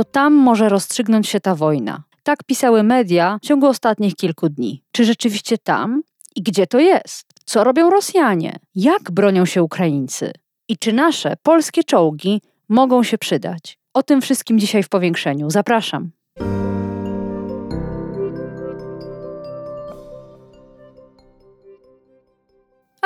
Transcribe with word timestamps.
to 0.00 0.04
tam 0.04 0.34
może 0.34 0.68
rozstrzygnąć 0.68 1.28
się 1.28 1.40
ta 1.40 1.54
wojna. 1.54 2.02
Tak 2.22 2.44
pisały 2.44 2.82
media 2.82 3.38
w 3.42 3.46
ciągu 3.46 3.66
ostatnich 3.66 4.16
kilku 4.16 4.48
dni. 4.48 4.82
Czy 4.92 5.04
rzeczywiście 5.04 5.58
tam? 5.58 6.02
I 6.36 6.42
gdzie 6.42 6.66
to 6.66 6.78
jest? 6.78 7.26
Co 7.44 7.64
robią 7.64 7.90
Rosjanie? 7.90 8.58
Jak 8.74 9.10
bronią 9.10 9.44
się 9.44 9.62
Ukraińcy? 9.62 10.32
I 10.68 10.78
czy 10.78 10.92
nasze 10.92 11.36
polskie 11.42 11.84
czołgi 11.84 12.42
mogą 12.68 13.02
się 13.02 13.18
przydać? 13.18 13.78
O 13.94 14.02
tym 14.02 14.20
wszystkim 14.20 14.58
dzisiaj 14.58 14.82
w 14.82 14.88
powiększeniu. 14.88 15.50
Zapraszam. 15.50 16.10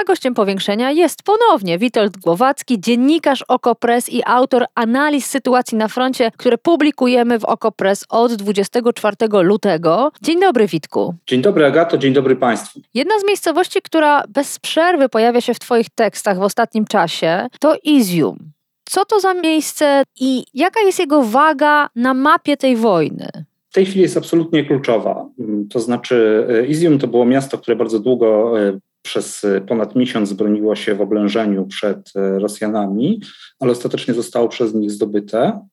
A 0.05 0.07
gościem 0.07 0.35
powiększenia 0.35 0.91
jest 0.91 1.23
ponownie 1.23 1.79
Witold 1.79 2.17
Głowacki, 2.17 2.81
dziennikarz 2.81 3.45
Okopres 3.49 4.09
i 4.09 4.23
autor 4.27 4.65
analiz 4.75 5.27
sytuacji 5.27 5.79
na 5.79 5.89
froncie, 5.89 6.31
które 6.37 6.59
publikujemy 6.59 7.39
w 7.39 7.45
Okopres 7.45 8.05
od 8.09 8.35
24 8.35 9.17
lutego. 9.43 10.13
Dzień 10.23 10.41
dobry, 10.41 10.67
Witku. 10.67 11.15
Dzień 11.27 11.43
dobry, 11.43 11.67
Agato, 11.67 11.99
dzień 11.99 12.13
dobry 12.13 12.37
Państwu. 12.37 12.81
Jedna 12.95 13.19
z 13.21 13.25
miejscowości, 13.27 13.83
która 13.83 14.23
bez 14.29 14.59
przerwy 14.59 15.09
pojawia 15.09 15.41
się 15.41 15.55
w 15.55 15.59
Twoich 15.59 15.91
tekstach 15.95 16.39
w 16.39 16.43
ostatnim 16.43 16.85
czasie, 16.85 17.47
to 17.61 17.77
Izium. 17.85 18.39
Co 18.85 19.05
to 19.05 19.21
za 19.21 19.35
miejsce 19.35 20.03
i 20.21 20.45
jaka 20.55 20.81
jest 20.81 20.99
jego 20.99 21.23
waga 21.23 21.89
na 21.97 22.15
mapie 22.15 22.57
tej 22.57 22.77
wojny? 22.77 23.29
W 23.71 23.75
tej 23.75 23.87
chwili 23.87 24.03
jest 24.03 24.17
absolutnie 24.17 24.65
kluczowa. 24.65 25.29
To 25.71 25.81
znaczy, 25.81 26.47
e, 26.51 26.67
Izium 26.67 26.99
to 26.99 27.07
było 27.07 27.25
miasto, 27.25 27.59
które 27.59 27.77
bardzo 27.77 27.99
długo 27.99 28.61
e, 28.61 28.79
przez 29.05 29.47
ponad 29.69 29.97
miesiąc 29.97 30.33
broniło 30.33 30.77
się 30.77 30.95
w 30.95 31.01
oblężeniu 31.01 31.67
przed 31.67 32.13
e, 32.17 32.39
Rosjanami, 32.39 33.21
ale 33.61 33.73
ostatecznie 33.73 34.15
zostało 34.15 34.49
przez 34.49 34.75
nich 34.75 34.91
zdobyte. 34.91 35.67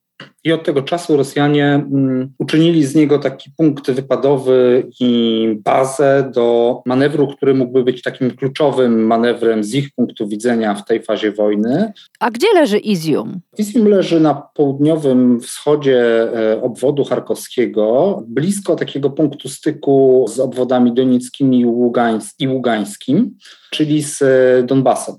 I 0.44 0.54
od 0.54 0.64
tego 0.64 0.82
czasu 0.82 1.18
Rosjanie 1.18 1.66
mm, 1.66 2.34
uczynili 2.40 2.86
z 2.86 2.96
niego 2.96 3.20
taki 3.20 3.50
punkt 3.58 3.92
wypadowy 3.92 4.88
i 5.00 5.60
bazę 5.64 6.32
do 6.36 6.82
manewru, 6.86 7.28
który 7.28 7.54
mógłby 7.54 7.84
być 7.84 8.02
takim 8.02 8.32
kluczowym 8.32 9.06
manewrem 9.06 9.64
z 9.64 9.74
ich 9.74 9.90
punktu 9.96 10.28
widzenia 10.28 10.76
w 10.76 10.86
tej 10.86 11.04
fazie 11.04 11.32
wojny. 11.32 11.94
A 12.20 12.32
gdzie 12.32 12.48
leży 12.54 12.78
Izium? 12.78 13.40
Izium 13.58 13.88
leży 13.88 14.20
na 14.20 14.34
południowym 14.34 15.40
wschodzie 15.40 16.28
e, 16.34 16.62
obwodu 16.62 17.04
charkowskiego, 17.04 18.24
blisko 18.28 18.76
takiego 18.76 19.10
punktu 19.10 19.50
styku 19.50 20.26
z 20.30 20.40
obwodami 20.40 20.94
donieckimi 20.94 21.60
i 22.40 22.48
ługańskim, 22.48 23.38
czyli 23.72 24.04
z 24.04 24.22
e, 24.22 24.64
Donbasem. 24.64 25.16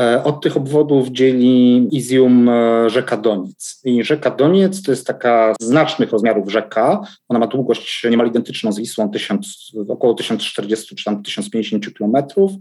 E, 0.00 0.24
od 0.24 0.42
tych 0.42 0.56
obwodów 0.56 1.08
dzieli 1.08 1.88
Izium 1.96 2.48
e, 2.48 2.90
rzeka 2.90 3.16
Doniec. 3.16 3.80
I 3.84 4.04
rzeka 4.04 4.30
Doniec 4.30 4.82
to 4.82 4.92
jest 4.92 5.06
taka 5.06 5.54
znacznych 5.60 6.10
rozmiarów 6.10 6.50
rzeka. 6.50 7.00
Ona 7.28 7.38
ma 7.38 7.46
długość 7.46 8.06
niemal 8.10 8.26
identyczną 8.26 8.72
z 8.72 8.78
Wisłą, 8.78 9.10
1000, 9.10 9.72
około 9.88 10.14
1040 10.14 10.96
czy 10.96 11.04
tam 11.04 11.22
1050 11.22 11.94
kilometrów. 11.94 12.52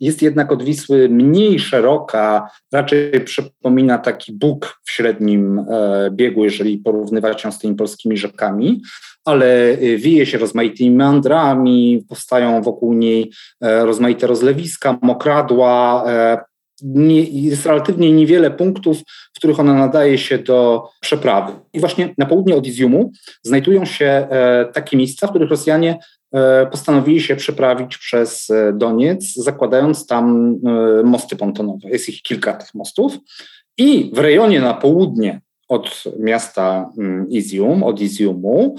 Jest 0.00 0.22
jednak 0.22 0.52
od 0.52 0.62
Wisły 0.62 1.08
mniej 1.08 1.58
szeroka, 1.58 2.50
raczej 2.72 3.20
przypomina 3.24 3.98
taki 3.98 4.32
Bóg 4.32 4.80
w 4.84 4.90
średnim 4.90 5.58
e, 5.58 6.10
biegu, 6.10 6.44
jeżeli 6.44 6.78
porównywać 6.78 7.44
ją 7.44 7.52
z 7.52 7.58
tymi 7.58 7.74
polskimi 7.74 8.16
rzekami 8.16 8.82
ale 9.24 9.76
wieje 9.96 10.26
się 10.26 10.38
rozmaitymi 10.38 10.90
meandrami, 10.90 12.04
powstają 12.08 12.62
wokół 12.62 12.94
niej 12.94 13.32
rozmaite 13.60 14.26
rozlewiska, 14.26 14.98
mokradła, 15.02 16.04
nie, 16.82 17.22
jest 17.22 17.66
relatywnie 17.66 18.12
niewiele 18.12 18.50
punktów, 18.50 18.98
w 19.34 19.38
których 19.38 19.60
ona 19.60 19.74
nadaje 19.74 20.18
się 20.18 20.38
do 20.38 20.88
przeprawy. 21.00 21.52
I 21.72 21.80
właśnie 21.80 22.14
na 22.18 22.26
południe 22.26 22.56
od 22.56 22.66
Iziumu 22.66 23.12
znajdują 23.42 23.84
się 23.84 24.06
e, 24.06 24.68
takie 24.74 24.96
miejsca, 24.96 25.26
w 25.26 25.30
których 25.30 25.50
Rosjanie 25.50 25.98
e, 26.34 26.66
postanowili 26.66 27.20
się 27.20 27.36
przeprawić 27.36 27.98
przez 27.98 28.50
e, 28.50 28.72
Doniec, 28.72 29.34
zakładając 29.34 30.06
tam 30.06 30.56
mosty 31.04 31.36
pontonowe. 31.36 31.88
Jest 31.88 32.08
ich 32.08 32.22
kilka 32.22 32.52
tych 32.52 32.74
mostów. 32.74 33.18
I 33.78 34.10
w 34.14 34.18
rejonie 34.18 34.60
na 34.60 34.74
południe 34.74 35.40
od 35.68 36.04
miasta 36.18 36.90
mm, 36.98 37.28
Izium, 37.30 37.82
od 37.82 38.00
Iziumu, 38.00 38.76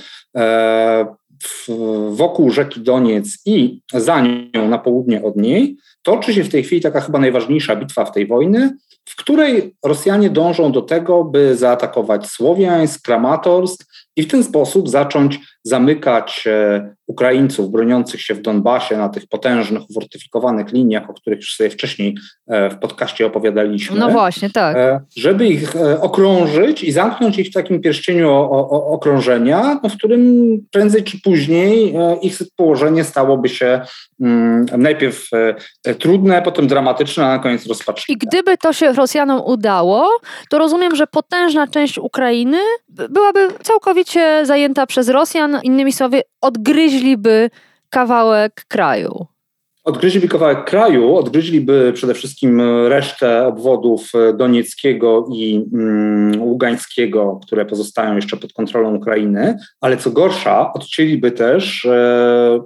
wokół 2.09 2.49
rzeki 2.49 2.81
Doniec 2.81 3.37
i 3.45 3.81
za 3.93 4.21
nią 4.21 4.67
na 4.69 4.77
południe 4.77 5.23
od 5.23 5.35
niej, 5.35 5.77
toczy 6.03 6.33
się 6.33 6.43
w 6.43 6.49
tej 6.49 6.63
chwili 6.63 6.81
taka 6.81 7.01
chyba 7.01 7.19
najważniejsza 7.19 7.75
bitwa 7.75 8.05
w 8.05 8.11
tej 8.11 8.27
wojnie, 8.27 8.75
w 9.05 9.15
której 9.15 9.75
Rosjanie 9.85 10.29
dążą 10.29 10.71
do 10.71 10.81
tego, 10.81 11.23
by 11.23 11.57
zaatakować 11.57 12.27
Słowiańsk, 12.27 13.01
Kramatorsk 13.05 13.85
i 14.15 14.23
w 14.23 14.27
ten 14.27 14.43
sposób 14.43 14.89
zacząć 14.89 15.39
zamykać 15.63 16.43
e, 16.47 16.95
Ukraińców 17.07 17.71
broniących 17.71 18.21
się 18.21 18.33
w 18.33 18.41
Donbasie 18.41 18.97
na 18.97 19.09
tych 19.09 19.27
potężnych, 19.27 19.89
ufortyfikowanych 19.89 20.73
liniach, 20.73 21.09
o 21.09 21.13
których 21.13 21.39
już 21.39 21.55
sobie 21.55 21.69
wcześniej 21.69 22.15
e, 22.47 22.69
w 22.69 22.77
podcaście 22.77 23.25
opowiadaliśmy. 23.25 23.99
No 23.99 24.09
właśnie, 24.09 24.49
tak. 24.49 24.77
E, 24.77 25.01
żeby 25.17 25.47
ich 25.47 25.73
okrążyć 26.01 26.83
i 26.83 26.91
zamknąć 26.91 27.37
ich 27.37 27.47
w 27.47 27.53
takim 27.53 27.81
pierścieniu 27.81 28.31
okrążenia, 28.69 29.79
no 29.83 29.89
w 29.89 29.97
którym 29.97 30.23
prędzej 30.71 31.03
czy 31.03 31.21
później 31.21 31.95
ich 32.21 32.37
położenie 32.55 33.03
stałoby 33.03 33.49
się 33.49 33.81
mm, 34.21 34.65
najpierw 34.77 35.29
trudne, 35.99 36.41
potem 36.41 36.67
dramatyczne, 36.67 37.25
a 37.25 37.27
na 37.27 37.39
koniec 37.39 37.67
rozpaczliwe. 37.67 38.13
I 38.13 38.27
gdyby 38.27 38.57
to 38.57 38.73
się 38.73 38.93
Rosjanom 38.93 39.41
udało, 39.45 40.09
to 40.49 40.57
rozumiem, 40.57 40.95
że 40.95 41.07
potężna 41.07 41.67
część 41.67 41.97
Ukrainy 41.97 42.57
byłaby 42.89 43.47
całkowicie 43.63 44.45
zajęta 44.45 44.85
przez 44.85 45.09
Rosjan, 45.09 45.52
innymi 45.61 45.93
słowy, 45.93 46.21
odgryźliby 46.41 47.49
kawałek 47.89 48.65
kraju. 48.67 49.25
Odgryźliby 49.83 50.27
kawałek 50.27 50.65
kraju, 50.65 51.15
odgryźliby 51.15 51.91
przede 51.93 52.13
wszystkim 52.13 52.61
resztę 52.87 53.47
obwodów 53.47 54.11
donieckiego 54.33 55.27
i 55.33 55.65
mm, 55.73 56.41
ługańskiego, 56.41 57.39
które 57.43 57.65
pozostają 57.65 58.15
jeszcze 58.15 58.37
pod 58.37 58.53
kontrolą 58.53 58.95
Ukrainy, 58.95 59.57
ale 59.81 59.97
co 59.97 60.11
gorsza, 60.11 60.73
odcięliby 60.73 61.31
też 61.31 61.85
e, 61.85 62.59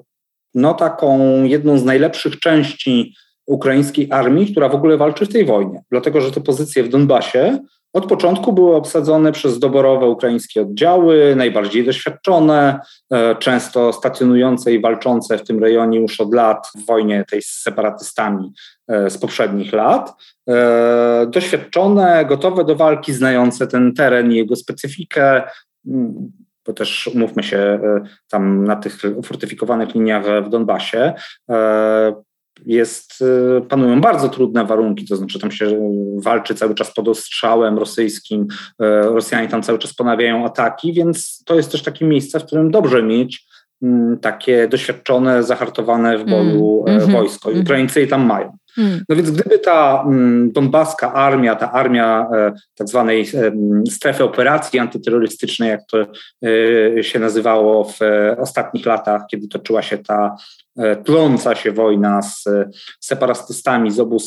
no, 0.54 0.74
taką 0.74 1.44
jedną 1.44 1.78
z 1.78 1.86
najlepszych 1.86 2.40
części 2.40 3.14
ukraińskiej 3.48 4.08
armii, 4.12 4.52
która 4.52 4.70
w 4.70 4.76
ogóle 4.76 4.98
walczy 4.98 5.26
w 5.26 5.34
tej 5.34 5.46
wojnie. 5.46 5.84
Dlatego, 5.92 6.22
że 6.22 6.32
te 6.32 6.42
pozycje 6.42 6.84
w 6.84 6.90
Donbasie 6.90 7.60
od 7.94 8.06
początku 8.06 8.54
były 8.54 8.76
obsadzone 8.76 9.32
przez 9.32 9.60
doborowe 9.60 10.06
ukraińskie 10.06 10.62
oddziały, 10.62 11.36
najbardziej 11.36 11.86
doświadczone, 11.86 12.80
e, 13.14 13.36
często 13.36 13.94
stacjonujące 13.94 14.74
i 14.74 14.82
walczące 14.82 15.38
w 15.38 15.44
tym 15.44 15.60
rejonie 15.60 16.00
już 16.00 16.22
od 16.22 16.34
lat 16.34 16.68
w 16.76 16.86
wojnie 16.86 17.26
tej 17.30 17.42
z 17.42 17.62
separatystami 17.62 18.54
e, 18.88 19.10
z 19.10 19.18
poprzednich 19.18 19.74
lat. 19.74 20.14
E, 20.50 21.28
doświadczone, 21.30 22.26
gotowe 22.26 22.66
do 22.66 22.76
walki, 22.76 23.14
znające 23.14 23.68
ten 23.68 23.94
teren 23.94 24.32
i 24.32 24.36
jego 24.36 24.56
specyfikę 24.56 25.44
mm, 25.88 26.32
bo 26.66 26.74
też 26.74 27.08
umówmy 27.08 27.44
się, 27.44 27.80
tam 28.30 28.64
na 28.64 28.76
tych 28.76 29.02
fortyfikowanych 29.24 29.96
liniach 29.96 30.44
w 30.46 30.50
Donbasie 30.50 31.14
jest, 32.66 33.22
y, 33.58 33.62
panują 33.62 34.02
bardzo 34.02 34.30
trudne 34.30 34.66
warunki, 34.66 35.06
to 35.06 35.16
znaczy 35.16 35.40
tam 35.40 35.52
się 35.52 35.92
walczy 36.18 36.56
cały 36.56 36.76
czas 36.76 36.94
pod 36.94 37.08
ostrzałem 37.08 37.78
rosyjskim, 37.78 38.42
y, 38.42 38.86
Rosjanie 39.02 39.48
tam 39.48 39.64
cały 39.64 39.80
czas 39.80 39.94
ponawiają 39.94 40.46
ataki, 40.46 40.94
więc 40.94 41.44
to 41.46 41.56
jest 41.56 41.72
też 41.72 41.84
takie 41.84 42.06
miejsce, 42.06 42.40
w 42.40 42.46
którym 42.46 42.72
dobrze 42.72 43.04
mieć 43.04 43.46
mm, 43.82 44.20
takie 44.20 44.68
doświadczone, 44.68 45.44
zahartowane 45.44 46.18
w 46.18 46.26
boju 46.26 46.84
mm, 46.88 47.02
mm, 47.02 47.12
wojsko. 47.12 47.50
I 47.50 47.54
mhm. 47.54 47.66
Ukraińcy 47.66 48.00
je 48.00 48.08
tam 48.08 48.26
mają. 48.26 48.58
Mm. 48.78 49.02
No 49.10 49.16
więc 49.16 49.32
gdyby 49.32 49.60
ta 49.60 50.04
mm, 50.08 50.52
donbaska 50.52 51.14
armia, 51.14 51.56
ta 51.56 51.72
armia 51.72 52.30
e, 52.34 52.54
tak 52.76 52.88
zwanej 52.90 53.22
e, 53.22 53.52
strefy 53.90 54.24
operacji 54.24 54.80
antyterrorystycznej, 54.80 55.70
jak 55.70 55.82
to 55.86 56.08
e, 56.98 57.04
się 57.04 57.20
nazywało 57.20 57.84
w 57.84 58.00
ostatnich 58.38 58.86
latach, 58.86 59.22
kiedy 59.32 59.48
toczyła 59.48 59.82
się 59.82 59.98
ta 59.98 60.36
tląca 61.06 61.56
się 61.56 61.72
wojna 61.72 62.22
z 62.22 62.46
separatystami 63.00 63.92
z 63.92 64.00
obu 64.00 64.18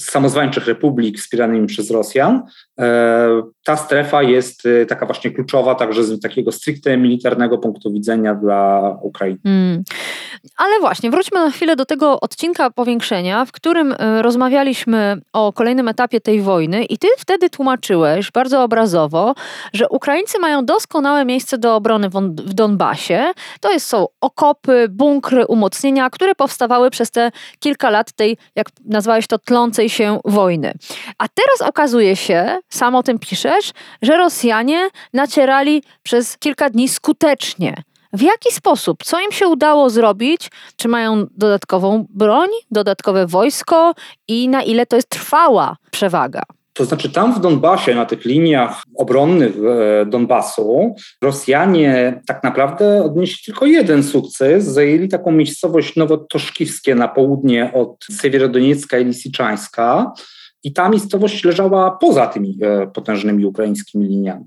samozwańczych 0.00 0.66
republik 0.66 1.18
wspieranymi 1.18 1.66
przez 1.66 1.90
Rosjan, 1.90 2.42
e, 2.78 3.42
ta 3.64 3.76
strefa 3.76 4.22
jest 4.22 4.66
e, 4.66 4.86
taka 4.86 5.06
właśnie 5.06 5.30
kluczowa, 5.30 5.74
także 5.74 6.04
z 6.04 6.20
takiego 6.20 6.52
stricte 6.52 6.96
militarnego 6.96 7.58
punktu 7.58 7.92
widzenia 7.92 8.34
dla 8.34 8.90
Ukrainy. 9.02 9.38
Hmm. 9.42 9.82
Ale 10.56 10.80
właśnie, 10.80 11.10
wróćmy 11.10 11.40
na 11.40 11.50
chwilę 11.50 11.76
do 11.76 11.84
tego 11.84 12.20
odcinka 12.20 12.70
powiększenia, 12.70 13.44
w 13.44 13.52
którym 13.52 13.94
e, 13.98 14.22
rozmawialiśmy 14.22 15.20
o 15.32 15.52
kolejnym 15.52 15.88
etapie 15.88 16.20
tej 16.20 16.40
wojny 16.40 16.84
i 16.84 16.98
ty 16.98 17.08
wtedy 17.18 17.50
tłumaczyłeś 17.50 18.30
bardzo 18.30 18.62
obrazowo, 18.62 19.34
że 19.72 19.88
Ukraińcy 19.88 20.38
mają 20.38 20.64
doskonałe 20.64 21.24
miejsce 21.24 21.58
do 21.58 21.76
obrony 21.76 22.08
w 22.08 22.54
Donbasie. 22.54 23.32
To 23.60 23.72
jest, 23.72 23.86
są 23.86 24.06
okopy, 24.20 24.86
bunkry, 24.90 25.46
umocnienia, 25.46 26.10
które 26.10 26.34
powstawały 26.34 26.90
przez 26.90 27.10
te 27.10 27.30
kilka 27.58 27.90
lat 27.90 28.12
tej, 28.12 28.36
jak 28.56 28.66
nazwałeś 28.84 29.26
to, 29.26 29.38
tlącej 29.38 29.83
się 29.90 30.20
wojny. 30.24 30.72
A 31.18 31.28
teraz 31.28 31.70
okazuje 31.70 32.16
się, 32.16 32.58
sam 32.68 32.94
o 32.94 33.02
tym 33.02 33.18
piszesz, 33.18 33.72
że 34.02 34.16
Rosjanie 34.16 34.88
nacierali 35.12 35.82
przez 36.02 36.38
kilka 36.38 36.70
dni 36.70 36.88
skutecznie. 36.88 37.74
W 38.12 38.22
jaki 38.22 38.52
sposób? 38.52 39.04
Co 39.04 39.20
im 39.20 39.32
się 39.32 39.48
udało 39.48 39.90
zrobić? 39.90 40.50
Czy 40.76 40.88
mają 40.88 41.26
dodatkową 41.30 42.06
broń, 42.10 42.48
dodatkowe 42.70 43.26
wojsko 43.26 43.94
i 44.28 44.48
na 44.48 44.62
ile 44.62 44.86
to 44.86 44.96
jest 44.96 45.08
trwała 45.08 45.76
przewaga? 45.90 46.42
To 46.76 46.84
znaczy, 46.84 47.10
tam 47.10 47.34
w 47.34 47.40
Donbasie, 47.40 47.94
na 47.94 48.04
tych 48.04 48.24
liniach 48.24 48.82
obronnych 48.96 49.52
e, 49.56 50.06
Donbasu, 50.06 50.94
Rosjanie 51.22 52.20
tak 52.26 52.42
naprawdę 52.42 53.02
odnieśli 53.02 53.44
tylko 53.44 53.66
jeden 53.66 54.02
sukces. 54.02 54.64
Zajęli 54.64 55.08
taką 55.08 55.32
miejscowość 55.32 55.96
Nowotoszkiwskie 55.96 56.94
na 56.94 57.08
południe 57.08 57.72
od 57.72 58.04
Sewierodoniecka 58.10 58.98
i 58.98 59.04
Lisiczańska. 59.04 60.12
I 60.64 60.72
ta 60.72 60.88
miejscowość 60.88 61.44
leżała 61.44 61.90
poza 61.90 62.26
tymi 62.26 62.58
e, 62.62 62.86
potężnymi 62.86 63.46
ukraińskimi 63.46 64.06
liniami. 64.06 64.44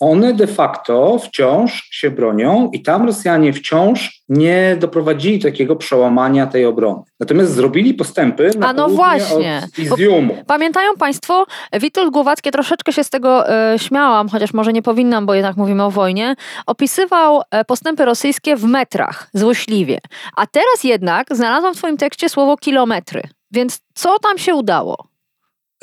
One 0.00 0.34
de 0.34 0.46
facto 0.46 1.18
wciąż 1.18 1.88
się 1.90 2.10
bronią 2.10 2.70
i 2.72 2.82
tam 2.82 3.06
Rosjanie 3.06 3.52
wciąż 3.52 4.20
nie 4.28 4.76
doprowadzili 4.80 5.38
takiego 5.38 5.76
przełamania 5.76 6.46
tej 6.46 6.66
obrony. 6.66 7.02
Natomiast 7.20 7.52
zrobili 7.52 7.94
postępy 7.94 8.50
na 8.58 8.68
A 8.68 8.72
no 8.72 8.88
właśnie. 8.88 9.62
Iziumu. 9.78 10.36
Pamiętają 10.46 10.96
Państwo, 10.96 11.46
Witold 11.80 12.12
Głowacki, 12.12 12.50
troszeczkę 12.50 12.92
się 12.92 13.04
z 13.04 13.10
tego 13.10 13.50
e, 13.50 13.78
śmiałam, 13.78 14.28
chociaż 14.28 14.54
może 14.54 14.72
nie 14.72 14.82
powinnam, 14.82 15.26
bo 15.26 15.34
jednak 15.34 15.56
mówimy 15.56 15.84
o 15.84 15.90
wojnie, 15.90 16.34
opisywał 16.66 17.42
e, 17.50 17.64
postępy 17.64 18.04
rosyjskie 18.04 18.56
w 18.56 18.64
metrach, 18.64 19.28
złośliwie. 19.34 19.98
A 20.36 20.46
teraz 20.46 20.84
jednak 20.84 21.26
znalazłam 21.30 21.74
w 21.74 21.76
Twoim 21.76 21.96
tekście 21.96 22.28
słowo 22.28 22.56
kilometry. 22.56 23.22
Więc 23.50 23.80
co 23.94 24.18
tam 24.18 24.38
się 24.38 24.54
udało? 24.54 25.09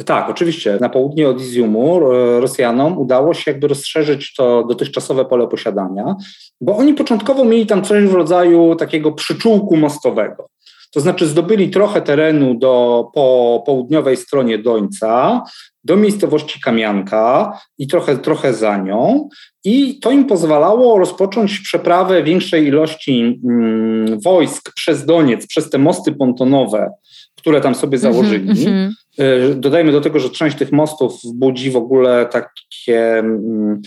Tak, 0.05 0.29
oczywiście. 0.29 0.77
Na 0.81 0.89
południe 0.89 1.29
od 1.29 1.41
Iziumu 1.41 1.99
Rosjanom 2.39 2.97
udało 2.97 3.33
się 3.33 3.51
jakby 3.51 3.67
rozszerzyć 3.67 4.33
to 4.35 4.63
dotychczasowe 4.63 5.25
pole 5.25 5.47
posiadania, 5.47 6.15
bo 6.61 6.77
oni 6.77 6.93
początkowo 6.93 7.45
mieli 7.45 7.65
tam 7.65 7.83
coś 7.83 8.03
w 8.03 8.13
rodzaju 8.13 8.75
takiego 8.75 9.11
przyczółku 9.11 9.77
mostowego. 9.77 10.49
To 10.93 10.99
znaczy 10.99 11.27
zdobyli 11.27 11.69
trochę 11.69 12.01
terenu 12.01 12.55
do, 12.55 13.05
po 13.13 13.63
południowej 13.65 14.17
stronie 14.17 14.57
Dońca, 14.57 15.43
do 15.83 15.95
miejscowości 15.95 16.59
Kamianka 16.61 17.59
i 17.77 17.87
trochę, 17.87 18.17
trochę 18.17 18.53
za 18.53 18.77
nią. 18.77 19.29
I 19.63 19.99
to 19.99 20.11
im 20.11 20.25
pozwalało 20.25 20.99
rozpocząć 20.99 21.59
przeprawę 21.59 22.23
większej 22.23 22.67
ilości 22.67 23.39
mm, 23.49 24.19
wojsk 24.19 24.73
przez 24.75 25.05
Doniec, 25.05 25.47
przez 25.47 25.69
te 25.69 25.77
mosty 25.77 26.11
pontonowe, 26.11 26.91
które 27.37 27.61
tam 27.61 27.75
sobie 27.75 27.95
mhm, 27.95 28.13
założyli. 28.13 28.51
Mm 28.51 28.55
-hmm. 28.57 29.55
Dodajmy 29.55 29.91
do 29.91 30.01
tego, 30.01 30.19
że 30.19 30.29
część 30.29 30.57
tych 30.57 30.71
mostów 30.71 31.13
budzi 31.33 31.71
w 31.71 31.75
ogóle 31.75 32.25
takie, 32.25 33.17
mm, 33.17 33.81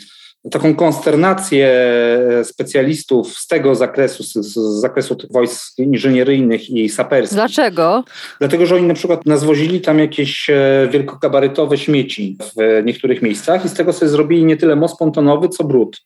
taką 0.50 0.74
konsternację 0.74 1.68
specjalistów 2.44 3.38
z 3.38 3.46
tego 3.46 3.74
zakresu, 3.74 4.22
z, 4.22 4.32
z, 4.32 4.80
zakresu 4.80 5.16
tych 5.16 5.32
wojsk 5.32 5.78
inżynieryjnych 5.78 6.70
i 6.70 6.88
saperskich. 6.88 7.36
Dlaczego? 7.36 8.04
Dlatego, 8.38 8.66
że 8.66 8.74
oni 8.74 8.86
na 8.86 8.94
przykład 8.94 9.26
nazwozili 9.26 9.80
tam 9.80 9.98
jakieś 9.98 10.50
e, 10.50 10.88
wielkokabarytowe 10.92 11.78
śmieci 11.78 12.36
w 12.56 12.82
niektórych 12.84 13.22
miejscach 13.22 13.64
i 13.64 13.68
z 13.68 13.74
tego 13.74 13.92
sobie 13.92 14.08
zrobili 14.08 14.44
nie 14.44 14.56
tyle 14.56 14.76
most 14.76 14.98
pontonowy, 14.98 15.48
co 15.48 15.64
brud. 15.64 16.00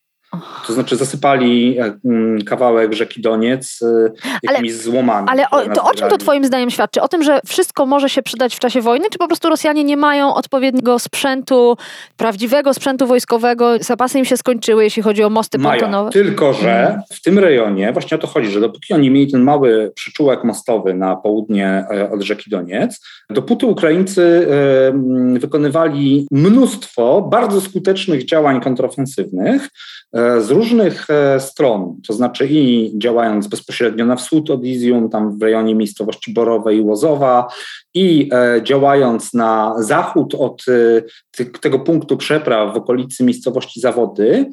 To 0.67 0.73
znaczy 0.73 0.97
zasypali 0.97 1.79
e, 1.79 1.99
mm, 2.05 2.43
kawałek 2.43 2.93
rzeki 2.93 3.23
Doniec 3.23 3.81
e, 3.83 4.11
jakimiś 4.43 4.73
ale, 4.73 4.83
złomami. 4.83 5.29
Ale 5.31 5.51
o, 5.51 5.75
to 5.75 5.85
o 5.85 5.95
czym 5.95 6.09
to 6.09 6.19
twoim 6.19 6.45
zdaniem 6.45 6.71
świadczy? 6.71 7.03
O 7.03 7.09
tym, 7.09 7.23
że 7.23 7.41
wszystko 7.47 7.87
może 7.87 8.09
się 8.09 8.23
przydać 8.23 8.57
w 8.57 8.59
czasie 8.59 8.81
wojny, 8.81 9.11
czy 9.11 9.19
po 9.19 9.27
prostu 9.27 9.49
Rosjanie 9.49 9.85
nie 9.85 9.97
mają 9.97 10.35
odpowiedniego 10.35 10.99
sprzętu, 10.99 11.77
prawdziwego 12.17 12.75
sprzętu 12.75 13.07
wojskowego, 13.07 13.71
zapasy 13.81 14.19
im 14.19 14.25
się 14.25 14.37
skończyły, 14.37 14.85
jeśli 14.85 15.03
chodzi 15.03 15.25
o 15.25 15.31
mosty 15.31 15.59
mają, 15.59 15.81
pontonowe? 15.81 16.11
tylko 16.11 16.53
że 16.53 16.63
hmm. 16.63 17.03
w 17.13 17.23
tym 17.23 17.39
rejonie 17.39 17.93
właśnie 17.93 18.15
o 18.15 18.21
to 18.21 18.27
chodzi, 18.27 18.51
że 18.51 18.61
dopóki 18.61 18.95
oni 18.95 19.11
mieli 19.11 19.33
ten 19.33 19.43
mały 19.43 19.93
przyczółek 19.95 20.45
mostowy 20.45 20.95
na 20.95 21.17
południe 21.17 21.87
e, 21.91 22.11
od 22.11 22.23
rzeki 22.23 22.51
Doniec, 22.51 23.01
dopóty 23.31 23.67
Ukraińcy 23.67 24.49
wykonywali 25.35 26.27
mnóstwo 26.31 27.23
bardzo 27.23 27.61
skutecznych 27.61 28.25
działań 28.25 28.61
kontrofensywnych, 28.61 29.69
z 30.41 30.50
różnych 30.50 31.11
e, 31.11 31.41
stron, 31.41 32.00
to 32.06 32.12
znaczy 32.12 32.47
i 32.50 32.93
działając 32.99 33.47
bezpośrednio 33.47 34.06
na 34.06 34.17
wschód 34.17 34.50
od 34.50 34.65
Izium, 34.65 35.11
tam 35.11 35.38
w 35.38 35.43
rejonie 35.43 35.75
miejscowości 35.75 36.32
Borowej 36.32 36.79
i 36.79 36.81
Łozowa, 36.81 37.49
i 37.94 38.31
e, 38.32 38.62
działając 38.62 39.35
na 39.35 39.75
zachód 39.79 40.35
od 40.35 40.65
tego 41.61 41.79
punktu 41.79 42.17
przepraw 42.17 42.75
w 42.75 42.76
okolicy 42.76 43.25
miejscowości 43.25 43.81
Zawody, 43.81 44.50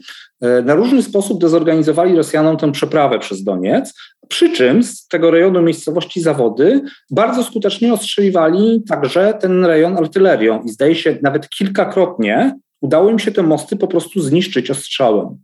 na 0.66 0.76
różny 0.76 1.04
sposób 1.04 1.42
dezorganizowali 1.42 2.16
Rosjanom 2.16 2.58
tę 2.58 2.72
przeprawę 2.72 3.20
przez 3.20 3.44
Doniec, 3.44 3.94
przy 4.28 4.50
czym 4.50 4.84
z 4.84 5.08
tego 5.08 5.32
rejonu 5.32 5.62
miejscowości 5.62 6.22
Zawody 6.22 6.82
bardzo 7.12 7.44
skutecznie 7.44 7.94
ostrzeliwali 7.94 8.84
także 8.88 9.34
ten 9.42 9.66
rejon 9.66 9.98
artylerią 9.98 10.64
i 10.64 10.70
zdaje 10.70 10.96
się 10.96 11.18
nawet 11.22 11.50
kilkakrotnie 11.50 12.56
udało 12.82 13.10
im 13.10 13.20
się 13.20 13.32
te 13.32 13.44
mosty 13.44 13.76
po 13.76 13.88
prostu 13.88 14.22
zniszczyć 14.22 14.72
ostrzałem. 14.72 15.38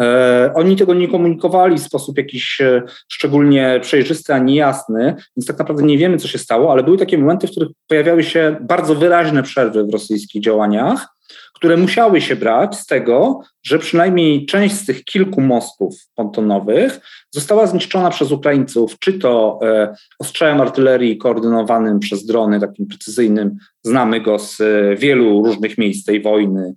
E, 0.00 0.52
oni 0.54 0.76
tego 0.76 0.94
nie 0.94 1.08
komunikowali 1.08 1.78
w 1.78 1.82
sposób 1.82 2.18
jakiś 2.18 2.60
e, 2.60 2.82
szczególnie 3.08 3.78
przejrzysty 3.82 4.34
ani 4.34 4.54
jasny, 4.54 5.14
więc 5.36 5.46
tak 5.46 5.58
naprawdę 5.58 5.82
nie 5.82 5.98
wiemy, 5.98 6.18
co 6.18 6.28
się 6.28 6.38
stało, 6.38 6.72
ale 6.72 6.82
były 6.82 6.98
takie 6.98 7.18
momenty, 7.18 7.46
w 7.46 7.50
których 7.50 7.68
pojawiały 7.86 8.24
się 8.24 8.56
bardzo 8.60 8.94
wyraźne 8.94 9.42
przerwy 9.42 9.84
w 9.84 9.92
rosyjskich 9.92 10.42
działaniach, 10.42 11.06
które 11.54 11.76
musiały 11.76 12.20
się 12.20 12.36
brać 12.36 12.76
z 12.76 12.86
tego, 12.86 13.40
że 13.62 13.78
przynajmniej 13.78 14.46
część 14.46 14.74
z 14.74 14.86
tych 14.86 15.04
kilku 15.04 15.40
mostów 15.40 15.94
pontonowych 16.14 17.00
została 17.30 17.66
zniszczona 17.66 18.10
przez 18.10 18.32
Ukraińców, 18.32 18.98
czy 18.98 19.12
to 19.12 19.58
e, 19.62 19.94
ostrzałem 20.18 20.60
artylerii 20.60 21.18
koordynowanym 21.18 21.98
przez 21.98 22.26
drony, 22.26 22.60
takim 22.60 22.86
precyzyjnym, 22.86 23.56
znamy 23.82 24.20
go 24.20 24.38
z 24.38 24.58
wielu 24.98 25.44
różnych 25.44 25.78
miejsc 25.78 26.06
tej 26.06 26.22
wojny, 26.22 26.74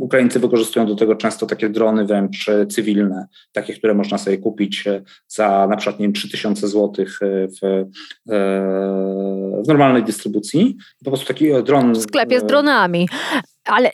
Ukraińcy 0.00 0.40
wykorzystują 0.40 0.86
do 0.86 0.94
tego 0.94 1.14
często 1.14 1.46
takie 1.46 1.68
drony 1.68 2.04
wręcz 2.04 2.48
e, 2.48 2.66
cywilne, 2.66 3.26
takie, 3.52 3.74
które 3.74 3.94
można 3.94 4.18
sobie 4.18 4.38
kupić 4.38 4.86
e, 4.86 5.02
za 5.28 5.66
na 5.70 5.76
przykład 5.76 6.00
nie 6.00 6.06
wiem, 6.06 6.12
3000 6.12 6.68
zł 6.68 6.92
e, 6.98 7.04
w, 7.48 7.84
w 9.64 9.68
normalnej 9.68 10.04
dystrybucji. 10.04 10.76
Po 11.04 11.10
prostu 11.10 11.26
taki 11.26 11.62
dron. 11.64 11.92
W 11.92 12.02
sklepie 12.02 12.40
z 12.40 12.44
dronami. 12.44 13.08
Ale 13.64 13.90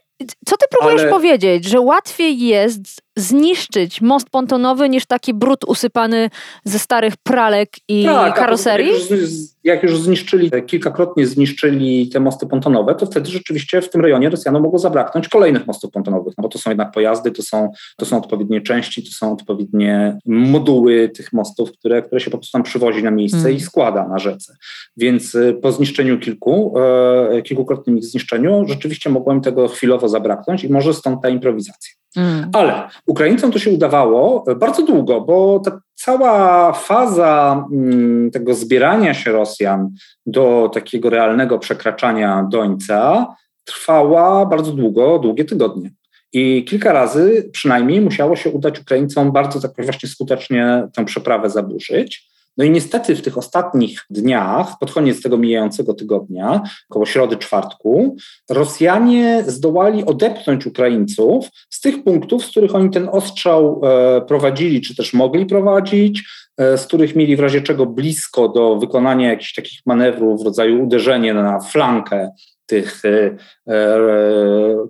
co 0.46 0.56
ty 0.56 0.66
próbujesz 0.70 1.02
Ale... 1.02 1.10
powiedzieć, 1.10 1.64
że 1.64 1.80
łatwiej 1.80 2.38
jest 2.38 3.02
zniszczyć 3.16 4.00
most 4.00 4.30
pontonowy 4.30 4.88
niż 4.88 5.06
taki 5.06 5.34
brud 5.34 5.64
usypany 5.66 6.30
ze 6.64 6.78
starych 6.78 7.14
pralek 7.16 7.68
i 7.88 8.04
tak, 8.04 8.34
karoserii? 8.34 8.92
Jak 8.92 9.10
już, 9.10 9.30
jak 9.64 9.82
już 9.82 9.98
zniszczyli, 9.98 10.50
kilkakrotnie 10.66 11.26
zniszczyli 11.26 12.08
te 12.08 12.20
mosty 12.20 12.46
pontonowe, 12.46 12.94
to 12.94 13.06
wtedy 13.06 13.30
rzeczywiście 13.30 13.82
w 13.82 13.90
tym 13.90 14.00
rejonie 14.00 14.30
Rosjanom 14.30 14.62
mogło 14.62 14.78
zabraknąć 14.78 15.28
kolejnych 15.28 15.66
mostów 15.66 15.90
pontonowych, 15.90 16.34
no 16.38 16.42
bo 16.42 16.48
to 16.48 16.58
są 16.58 16.70
jednak 16.70 16.92
pojazdy, 16.92 17.30
to 17.30 17.42
są, 17.42 17.72
to 17.96 18.06
są 18.06 18.18
odpowiednie 18.18 18.60
części, 18.60 19.02
to 19.02 19.10
są 19.10 19.32
odpowiednie 19.32 20.18
moduły 20.26 21.08
tych 21.08 21.32
mostów, 21.32 21.72
które, 21.72 22.02
które 22.02 22.20
się 22.20 22.30
po 22.30 22.38
prostu 22.38 22.52
tam 22.52 22.62
przywozi 22.62 23.02
na 23.02 23.10
miejsce 23.10 23.38
hmm. 23.38 23.56
i 23.56 23.60
składa 23.60 24.08
na 24.08 24.18
rzece. 24.18 24.56
Więc 24.96 25.34
y, 25.34 25.58
po 25.62 25.72
zniszczeniu 25.72 26.18
kilku, 26.18 26.74
e, 26.78 27.42
kilkukrotnym 27.42 27.98
ich 27.98 28.04
zniszczeniu, 28.04 28.64
rzeczywiście 28.68 29.10
mogłem 29.10 29.40
tego 29.40 29.68
chwilowo 29.68 30.08
zabraknąć 30.12 30.64
i 30.64 30.72
może 30.72 30.94
stąd 30.94 31.22
ta 31.22 31.28
improwizacja. 31.28 31.92
Mm. 32.16 32.50
Ale 32.52 32.88
Ukraińcom 33.06 33.52
to 33.52 33.58
się 33.58 33.70
udawało 33.70 34.44
bardzo 34.56 34.82
długo, 34.82 35.20
bo 35.20 35.60
ta 35.64 35.80
cała 35.94 36.72
faza 36.72 37.66
mm, 37.72 38.30
tego 38.30 38.54
zbierania 38.54 39.14
się 39.14 39.32
Rosjan 39.32 39.90
do 40.26 40.70
takiego 40.74 41.10
realnego 41.10 41.58
przekraczania 41.58 42.46
Dońca 42.50 43.26
trwała 43.64 44.46
bardzo 44.46 44.72
długo, 44.72 45.18
długie 45.18 45.44
tygodnie. 45.44 45.90
I 46.32 46.64
kilka 46.64 46.92
razy 46.92 47.50
przynajmniej 47.52 48.00
musiało 48.00 48.36
się 48.36 48.50
udać 48.50 48.80
Ukraińcom 48.80 49.32
bardzo 49.32 49.60
tak 49.60 49.72
właśnie 49.76 50.08
skutecznie 50.08 50.88
tę 50.94 51.04
przeprawę 51.04 51.50
zaburzyć. 51.50 52.31
No 52.56 52.64
i 52.64 52.70
niestety 52.70 53.16
w 53.16 53.22
tych 53.22 53.38
ostatnich 53.38 54.04
dniach, 54.10 54.78
pod 54.80 54.92
koniec 54.92 55.22
tego 55.22 55.38
mijającego 55.38 55.94
tygodnia, 55.94 56.62
około 56.90 57.06
środy, 57.06 57.36
czwartku, 57.36 58.16
Rosjanie 58.50 59.44
zdołali 59.46 60.04
odepchnąć 60.04 60.66
Ukraińców 60.66 61.48
z 61.70 61.80
tych 61.80 62.04
punktów, 62.04 62.44
z 62.44 62.50
których 62.50 62.74
oni 62.74 62.90
ten 62.90 63.08
ostrzał 63.12 63.80
e, 63.84 64.20
prowadzili, 64.20 64.80
czy 64.80 64.96
też 64.96 65.14
mogli 65.14 65.46
prowadzić, 65.46 66.24
e, 66.56 66.78
z 66.78 66.86
których 66.86 67.16
mieli 67.16 67.36
w 67.36 67.40
razie 67.40 67.60
czego 67.60 67.86
blisko 67.86 68.48
do 68.48 68.76
wykonania 68.76 69.30
jakichś 69.30 69.54
takich 69.54 69.80
manewrów 69.86 70.42
w 70.42 70.44
rodzaju 70.44 70.84
uderzenie 70.84 71.34
na 71.34 71.60
flankę 71.60 72.30
tych, 72.66 73.02
e, 73.04 73.36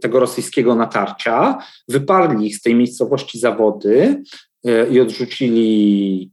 tego 0.01 0.21
rosyjskiego 0.21 0.75
natarcia, 0.75 1.59
wyparli 1.89 2.47
ich 2.47 2.57
z 2.57 2.63
tej 2.63 2.75
miejscowości 2.75 3.39
zawody 3.39 4.23
i 4.91 5.01
odrzucili 5.01 6.31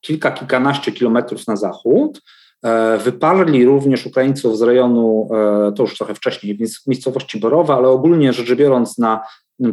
kilka, 0.00 0.30
kilkanaście 0.30 0.92
kilometrów 0.92 1.46
na 1.46 1.56
zachód. 1.56 2.20
E, 2.64 2.98
wyparli 2.98 3.64
również 3.64 4.06
Ukraińców 4.06 4.58
z 4.58 4.62
rejonu, 4.62 5.28
e, 5.34 5.72
to 5.72 5.82
już 5.82 5.96
trochę 5.96 6.14
wcześniej, 6.14 6.54
w 6.56 6.86
miejscowości 6.86 7.40
Borowa, 7.40 7.76
ale 7.76 7.88
ogólnie 7.88 8.32
rzecz 8.32 8.54
biorąc 8.54 8.98
na, 8.98 9.20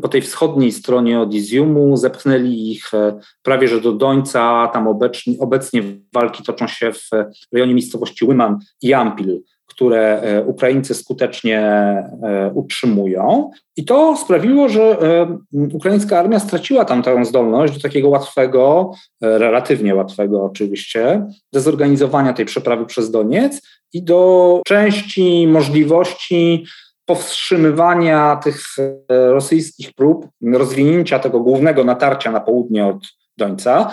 po 0.01 0.07
tej 0.07 0.21
wschodniej 0.21 0.71
stronie 0.71 1.19
od 1.19 1.33
Iziumu, 1.33 1.97
zepchnęli 1.97 2.71
ich 2.71 2.93
e, 2.93 3.19
prawie 3.43 3.67
że 3.67 3.81
do 3.81 3.91
Dońca, 3.91 4.67
tam 4.73 4.87
obecnie, 4.87 5.35
obecnie 5.39 5.83
walki 6.13 6.43
toczą 6.43 6.67
się 6.67 6.91
w 6.93 7.09
rejonie 7.53 7.73
miejscowości 7.73 8.25
Łyman 8.25 8.59
i 8.81 8.93
Ampil 8.93 9.41
które 9.75 10.21
e, 10.21 10.43
Ukraińcy 10.43 10.93
skutecznie 10.93 11.59
e, 11.59 12.51
utrzymują. 12.53 13.51
I 13.77 13.85
to 13.85 14.17
sprawiło, 14.17 14.69
że 14.69 14.81
e, 15.01 15.37
ukraińska 15.73 16.19
armia 16.19 16.39
straciła 16.39 16.85
tam 16.85 17.03
tę 17.03 17.25
zdolność 17.25 17.73
do 17.73 17.79
takiego 17.79 18.09
łatwego, 18.09 18.91
relatywnie 19.21 19.95
łatwego 19.95 20.43
oczywiście, 20.43 21.25
dezorganizowania 21.53 22.33
tej 22.33 22.45
przeprawy 22.45 22.85
przez 22.85 23.11
Doniec 23.11 23.61
i 23.93 24.03
do 24.03 24.61
części 24.65 25.47
możliwości 25.47 26.65
powstrzymywania 27.05 28.35
tych 28.35 28.75
rosyjskich 29.09 29.93
prób 29.93 30.27
rozwinięcia 30.53 31.19
tego 31.19 31.39
głównego 31.39 31.83
natarcia 31.83 32.31
na 32.31 32.39
południe 32.39 32.85
od 32.85 32.97
Dońca, 33.37 33.91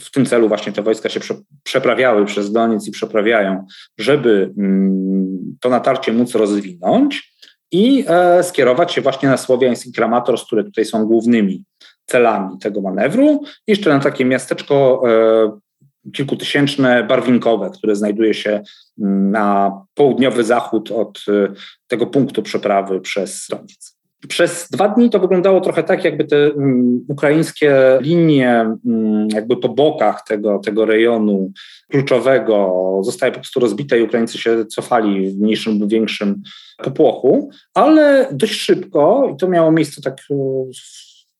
w 0.00 0.10
tym 0.10 0.26
celu 0.26 0.48
właśnie 0.48 0.72
te 0.72 0.82
wojska 0.82 1.08
się 1.08 1.20
przeprawiały 1.62 2.24
przez 2.24 2.52
Doniec 2.52 2.88
i 2.88 2.90
przeprawiają, 2.90 3.66
żeby 3.98 4.54
mm, 4.58 5.56
to 5.60 5.68
natarcie 5.68 6.12
móc 6.12 6.34
rozwinąć 6.34 7.38
i 7.72 8.04
e, 8.08 8.42
skierować 8.42 8.92
się 8.92 9.00
właśnie 9.00 9.28
na 9.28 9.36
Słowiańsk 9.36 9.86
i 9.86 9.92
Kramatorsk, 9.92 10.46
które 10.46 10.64
tutaj 10.64 10.84
są 10.84 11.04
głównymi 11.04 11.64
celami 12.06 12.58
tego 12.58 12.80
manewru. 12.80 13.42
Jeszcze 13.66 13.90
na 13.90 14.00
takie 14.00 14.24
miasteczko 14.24 15.02
e, 15.08 15.58
kilkutysięczne, 16.12 17.04
barwinkowe, 17.04 17.70
które 17.70 17.96
znajduje 17.96 18.34
się 18.34 18.62
mm, 19.00 19.30
na 19.30 19.72
południowy 19.94 20.44
zachód 20.44 20.90
od 20.90 21.24
e, 21.28 21.52
tego 21.86 22.06
punktu 22.06 22.42
przeprawy 22.42 23.00
przez 23.00 23.46
Doniec. 23.50 23.97
Przez 24.28 24.68
dwa 24.70 24.88
dni 24.88 25.10
to 25.10 25.18
wyglądało 25.18 25.60
trochę 25.60 25.82
tak, 25.82 26.04
jakby 26.04 26.24
te 26.24 26.52
um, 26.52 27.04
ukraińskie 27.08 27.98
linie 28.00 28.76
um, 28.84 29.28
jakby 29.28 29.56
po 29.56 29.68
bokach 29.68 30.24
tego, 30.24 30.58
tego 30.58 30.84
rejonu 30.84 31.52
kluczowego 31.90 32.74
zostały 33.02 33.32
po 33.32 33.38
prostu 33.38 33.60
rozbite 33.60 33.98
i 33.98 34.02
Ukraińcy 34.02 34.38
się 34.38 34.66
cofali 34.66 35.30
w 35.30 35.40
mniejszym 35.40 35.80
lub 35.80 35.90
większym 35.90 36.42
popłochu, 36.84 37.50
ale 37.74 38.28
dość 38.32 38.60
szybko, 38.60 39.30
i 39.34 39.36
to 39.36 39.48
miało 39.48 39.72
miejsce 39.72 40.02
tak 40.02 40.18
e, 40.30 40.34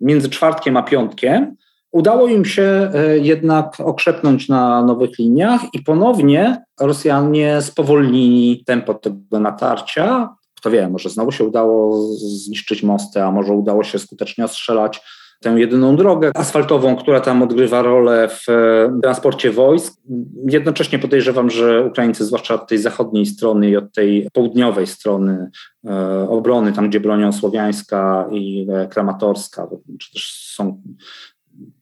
między 0.01 0.29
czwartkiem 0.29 0.77
a 0.77 0.83
piątkiem, 0.83 1.57
Udało 1.93 2.29
im 2.29 2.45
się 2.45 2.91
e, 2.95 3.19
jednak 3.19 3.81
okrzepnąć 3.81 4.49
na 4.49 4.83
nowych 4.83 5.19
liniach 5.19 5.61
i 5.73 5.83
ponownie 5.83 6.63
Rosjanie 6.81 7.63
spowolnili 7.63 8.65
tempo 8.65 8.95
tego 8.95 9.41
natarcia, 9.41 10.29
kto 10.59 10.71
wie, 10.71 10.89
może 10.89 11.11
znowu 11.11 11.33
się 11.33 11.45
udało 11.45 12.03
zniszczyć 12.19 12.83
mosty, 12.83 13.23
a 13.23 13.31
może 13.31 13.53
udało 13.53 13.85
się 13.85 13.99
skutecznie 13.99 14.45
ostrzelać 14.45 15.01
tę 15.41 15.51
jedyną 15.51 15.97
drogę 15.97 16.31
asfaltową, 16.35 16.97
która 16.97 17.21
tam 17.21 17.43
odgrywa 17.43 17.83
rolę 17.83 18.29
w 18.29 18.49
e, 18.49 19.01
transporcie 19.03 19.51
wojsk. 19.51 20.01
Jednocześnie 20.49 20.99
podejrzewam, 20.99 21.51
że 21.51 21.85
Ukraińcy, 21.85 22.25
zwłaszcza 22.25 22.55
od 22.55 22.69
tej 22.69 22.79
zachodniej 22.79 23.27
strony 23.27 23.71
i 23.71 23.77
od 23.77 23.93
tej 23.93 24.29
południowej 24.33 24.87
strony 24.87 25.51
e, 25.87 26.29
obrony, 26.29 26.73
tam 26.73 26.89
gdzie 26.89 27.01
bronią 27.01 27.33
Słowiańska 27.33 28.29
i 28.33 28.67
e, 28.71 28.87
Kramatorska, 28.87 29.69
czy 30.01 30.13
też 30.13 30.53
są 30.55 30.83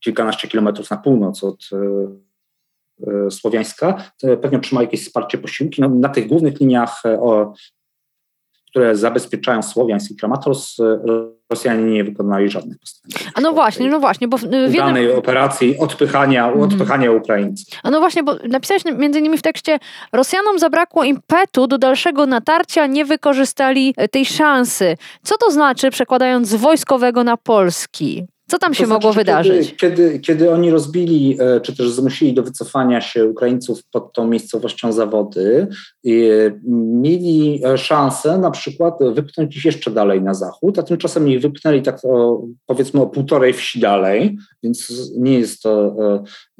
kilkanaście 0.00 0.48
kilometrów 0.48 0.90
na 0.90 0.96
północ 0.96 1.44
od 1.44 1.68
Słowiańska, 3.30 4.12
pewnie 4.42 4.58
otrzyma 4.58 4.82
jakieś 4.82 5.02
wsparcie 5.02 5.38
posiłki. 5.38 5.82
No, 5.82 5.88
na 5.88 6.08
tych 6.08 6.26
głównych 6.26 6.60
liniach 6.60 7.02
które 8.70 8.96
zabezpieczają 8.96 9.62
Słowiańsk 9.62 10.10
i 10.10 10.16
Kramatorsk, 10.16 10.78
Rosjanie 11.50 11.82
nie 11.82 12.04
wykonali 12.04 12.50
żadnych 12.50 12.78
postępów. 12.78 13.30
A 13.34 13.40
no 13.40 13.52
właśnie, 13.52 13.90
no 13.90 14.00
właśnie, 14.00 14.28
bo 14.28 14.38
w, 14.38 14.44
w 14.44 14.76
danej 14.76 15.12
operacji 15.12 15.78
odpychania, 15.78 16.48
mm. 16.48 16.60
odpychania 16.60 17.12
Ukraińców. 17.12 17.66
A 17.82 17.90
no 17.90 18.00
właśnie, 18.00 18.22
bo 18.22 18.34
napisałeś 18.48 18.84
między 18.84 19.18
innymi 19.18 19.38
w 19.38 19.42
tekście, 19.42 19.78
Rosjanom 20.12 20.58
zabrakło 20.58 21.04
impetu 21.04 21.66
do 21.66 21.78
dalszego 21.78 22.26
natarcia, 22.26 22.86
nie 22.86 23.04
wykorzystali 23.04 23.94
e, 23.96 24.08
tej 24.08 24.24
szansy. 24.24 24.96
Co 25.22 25.38
to 25.38 25.50
znaczy, 25.50 25.90
przekładając 25.90 26.48
z 26.48 26.54
wojskowego 26.54 27.24
na 27.24 27.36
polski? 27.36 28.26
Co 28.48 28.58
tam 28.58 28.74
się 28.74 28.84
to 28.84 28.90
mogło 28.90 29.12
znaczy, 29.12 29.24
wydarzyć? 29.24 29.76
Kiedy, 29.76 29.96
kiedy, 29.96 30.18
kiedy, 30.18 30.50
oni 30.50 30.70
rozbili, 30.70 31.38
e, 31.40 31.60
czy 31.60 31.76
też 31.76 31.90
zmusili 31.90 32.34
do 32.34 32.42
wycofania 32.42 33.00
się 33.00 33.24
Ukraińców 33.24 33.80
pod 33.90 34.12
tą 34.12 34.26
miejscowością 34.26 34.92
zawody, 34.92 35.66
mieli 36.64 37.60
e, 37.64 37.78
szansę 37.78 38.38
na 38.38 38.50
przykład 38.50 38.94
wypchnąć 39.12 39.56
ich 39.56 39.64
jeszcze 39.64 39.90
dalej 39.90 40.22
na 40.22 40.34
zachód, 40.34 40.78
a 40.78 40.82
tymczasem 40.82 41.28
ich 41.28 41.40
wypchnęli 41.40 41.82
tak 41.82 41.98
o, 42.04 42.42
powiedzmy 42.66 43.00
o 43.00 43.06
półtorej 43.06 43.52
wsi 43.52 43.80
dalej, 43.80 44.38
więc 44.62 44.92
nie 45.18 45.38
jest 45.38 45.62
to 45.62 45.96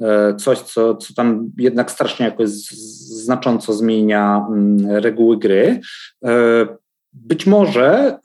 e, 0.03 0.35
coś, 0.37 0.59
co, 0.59 0.97
co 0.97 1.15
tam 1.15 1.51
jednak 1.59 1.91
strasznie 1.91 2.27
jakoś 2.27 2.49
znacząco 2.49 3.73
zmienia 3.73 4.47
mm, 4.49 4.91
reguły 4.91 5.39
gry. 5.39 5.81
Być 7.13 7.47
może 7.47 8.19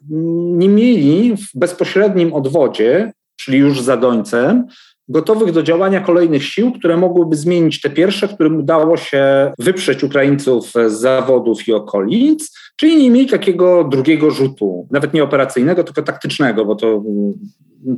nie 0.56 0.68
mieli 0.68 1.36
w 1.36 1.58
bezpośrednim 1.58 2.32
odwodzie 2.32 3.12
czyli 3.44 3.58
już 3.58 3.80
za 3.80 3.96
Dońcem, 3.96 4.66
gotowych 5.08 5.52
do 5.52 5.62
działania 5.62 6.00
kolejnych 6.00 6.44
sił, 6.44 6.72
które 6.72 6.96
mogłyby 6.96 7.36
zmienić 7.36 7.80
te 7.80 7.90
pierwsze, 7.90 8.28
którym 8.28 8.56
udało 8.56 8.96
się 8.96 9.52
wyprzeć 9.58 10.04
Ukraińców 10.04 10.72
z 10.86 10.92
zawodów 10.92 11.68
i 11.68 11.72
okolic, 11.72 12.58
czyli 12.76 12.96
nie 12.96 13.10
mieli 13.10 13.28
takiego 13.28 13.84
drugiego 13.84 14.30
rzutu, 14.30 14.88
nawet 14.90 15.14
nie 15.14 15.24
operacyjnego, 15.24 15.84
tylko 15.84 16.02
taktycznego, 16.02 16.64
bo 16.64 16.74
to, 16.74 17.02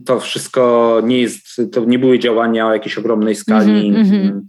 to 0.06 0.20
wszystko 0.20 1.00
nie 1.04 1.20
jest, 1.20 1.46
to 1.72 1.84
nie 1.84 1.98
były 1.98 2.18
działania 2.18 2.66
o 2.66 2.72
jakiejś 2.72 2.98
ogromnej 2.98 3.34
skali. 3.34 3.88
Mm 3.88 4.04
-hmm 4.04 4.40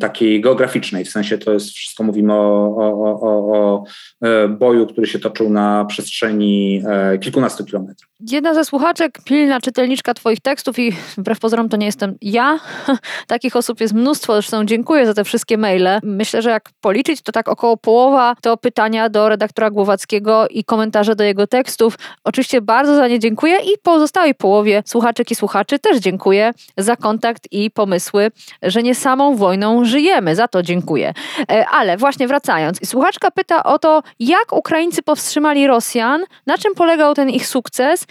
takiej 0.00 0.40
geograficznej, 0.40 1.04
w 1.04 1.10
sensie 1.10 1.38
to 1.38 1.52
jest 1.52 1.70
wszystko 1.70 2.04
mówimy 2.04 2.32
o, 2.32 2.76
o, 2.76 3.20
o, 3.20 3.58
o, 3.58 3.84
e, 4.22 4.48
boju, 4.48 4.86
który 4.86 5.06
się 5.06 5.18
toczył 5.18 5.50
na 5.50 5.84
przestrzeni 5.84 6.82
e, 6.86 7.18
kilkunastu 7.18 7.64
kilometrów. 7.64 8.12
Jedna 8.30 8.54
ze 8.54 8.64
słuchaczek, 8.64 9.18
pilna 9.24 9.60
czytelniczka 9.60 10.14
Twoich 10.14 10.40
tekstów 10.40 10.78
i 10.78 10.92
wbrew 11.16 11.40
pozorom 11.40 11.68
to 11.68 11.76
nie 11.76 11.86
jestem 11.86 12.14
ja. 12.20 12.60
Takich 13.26 13.56
osób 13.56 13.80
jest 13.80 13.94
mnóstwo, 13.94 14.32
zresztą 14.32 14.64
dziękuję 14.64 15.06
za 15.06 15.14
te 15.14 15.24
wszystkie 15.24 15.58
maile. 15.58 15.88
Myślę, 16.02 16.42
że 16.42 16.50
jak 16.50 16.70
policzyć, 16.80 17.22
to 17.22 17.32
tak 17.32 17.48
około 17.48 17.76
połowa 17.76 18.34
to 18.40 18.56
pytania 18.56 19.08
do 19.08 19.28
redaktora 19.28 19.70
Głowackiego 19.70 20.48
i 20.48 20.64
komentarze 20.64 21.16
do 21.16 21.24
jego 21.24 21.46
tekstów. 21.46 21.98
Oczywiście 22.24 22.60
bardzo 22.60 22.96
za 22.96 23.08
nie 23.08 23.18
dziękuję 23.18 23.56
i 23.56 23.78
pozostałej 23.82 24.34
połowie 24.34 24.82
słuchaczek 24.86 25.30
i 25.30 25.34
słuchaczy 25.34 25.78
też 25.78 25.98
dziękuję 25.98 26.52
za 26.78 26.96
kontakt 26.96 27.48
i 27.50 27.70
pomysły, 27.70 28.30
że 28.62 28.82
nie 28.82 28.94
samą 28.94 29.36
wojną 29.36 29.71
żyjemy. 29.84 30.36
Za 30.36 30.48
to 30.48 30.62
dziękuję. 30.62 31.14
E, 31.50 31.66
ale 31.66 31.96
właśnie 31.96 32.28
wracając, 32.28 32.88
słuchaczka 32.88 33.30
pyta 33.30 33.64
o 33.64 33.78
to, 33.78 34.02
jak 34.20 34.52
Ukraińcy 34.52 35.02
powstrzymali 35.02 35.66
Rosjan, 35.66 36.24
na 36.46 36.58
czym 36.58 36.74
polegał 36.74 37.14
ten 37.14 37.30
ich 37.30 37.46
sukces. 37.46 38.06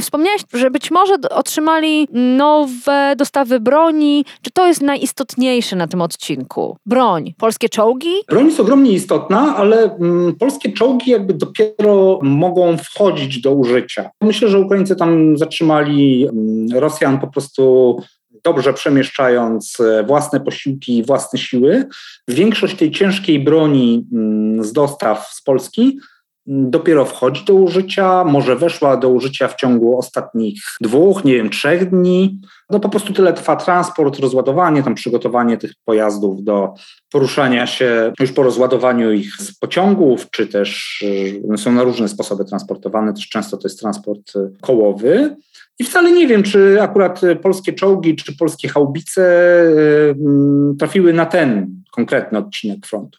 Wspomniałeś, 0.00 0.42
że 0.52 0.70
być 0.70 0.90
może 0.90 1.14
otrzymali 1.30 2.08
nowe 2.12 3.14
dostawy 3.16 3.60
broni. 3.60 4.24
Czy 4.42 4.50
to 4.50 4.66
jest 4.66 4.82
najistotniejsze 4.82 5.76
na 5.76 5.86
tym 5.86 6.02
odcinku? 6.02 6.76
Broń, 6.86 7.34
polskie 7.38 7.68
czołgi? 7.68 8.12
Broń 8.28 8.46
jest 8.46 8.60
ogromnie 8.60 8.92
istotna, 8.92 9.56
ale 9.56 9.96
mm, 9.96 10.36
polskie 10.36 10.72
czołgi 10.72 11.10
jakby 11.10 11.34
dopiero 11.34 12.18
mogą 12.22 12.76
wchodzić 12.76 13.40
do 13.40 13.52
użycia. 13.52 14.10
Myślę, 14.20 14.48
że 14.48 14.60
Ukraińcy 14.60 14.96
tam 14.96 15.38
zatrzymali 15.38 16.28
mm, 16.28 16.80
Rosjan 16.80 17.18
po 17.18 17.26
prostu 17.26 17.96
dobrze 18.44 18.72
przemieszczając 18.72 19.80
e, 19.80 20.04
własne 20.04 20.40
posiłki 20.40 20.98
i 20.98 21.04
własne 21.04 21.38
siły. 21.38 21.86
Większość 22.28 22.76
tej 22.76 22.90
ciężkiej 22.90 23.40
broni 23.40 24.06
mm, 24.12 24.64
z 24.64 24.72
dostaw 24.72 25.28
z 25.32 25.42
Polski 25.42 25.98
dopiero 26.46 27.04
wchodzi 27.04 27.44
do 27.44 27.54
użycia, 27.54 28.24
może 28.24 28.56
weszła 28.56 28.96
do 28.96 29.08
użycia 29.08 29.48
w 29.48 29.56
ciągu 29.56 29.98
ostatnich 29.98 30.62
dwóch, 30.80 31.24
nie 31.24 31.34
wiem, 31.34 31.50
trzech 31.50 31.90
dni. 31.90 32.40
No 32.70 32.80
po 32.80 32.88
prostu 32.88 33.12
tyle 33.12 33.32
trwa 33.32 33.56
transport, 33.56 34.18
rozładowanie, 34.18 34.82
tam 34.82 34.94
przygotowanie 34.94 35.58
tych 35.58 35.72
pojazdów 35.84 36.44
do 36.44 36.74
poruszania 37.12 37.66
się 37.66 38.12
już 38.20 38.32
po 38.32 38.42
rozładowaniu 38.42 39.12
ich 39.12 39.36
z 39.36 39.58
pociągów, 39.58 40.30
czy 40.30 40.46
też 40.46 41.00
y, 41.54 41.58
są 41.58 41.72
na 41.72 41.82
różne 41.82 42.08
sposoby 42.08 42.44
transportowane, 42.44 43.14
też 43.14 43.28
często 43.28 43.56
to 43.56 43.68
jest 43.68 43.80
transport 43.80 44.36
y, 44.36 44.50
kołowy. 44.60 45.36
I 45.80 45.84
wcale 45.84 46.12
nie 46.12 46.26
wiem, 46.26 46.42
czy 46.42 46.82
akurat 46.82 47.20
polskie 47.42 47.72
czołgi, 47.72 48.16
czy 48.16 48.36
polskie 48.36 48.68
haubice 48.68 49.22
y, 49.62 50.14
mm, 50.20 50.76
trafiły 50.76 51.12
na 51.12 51.26
ten 51.26 51.74
konkretny 51.90 52.38
odcinek 52.38 52.86
frontu. 52.86 53.18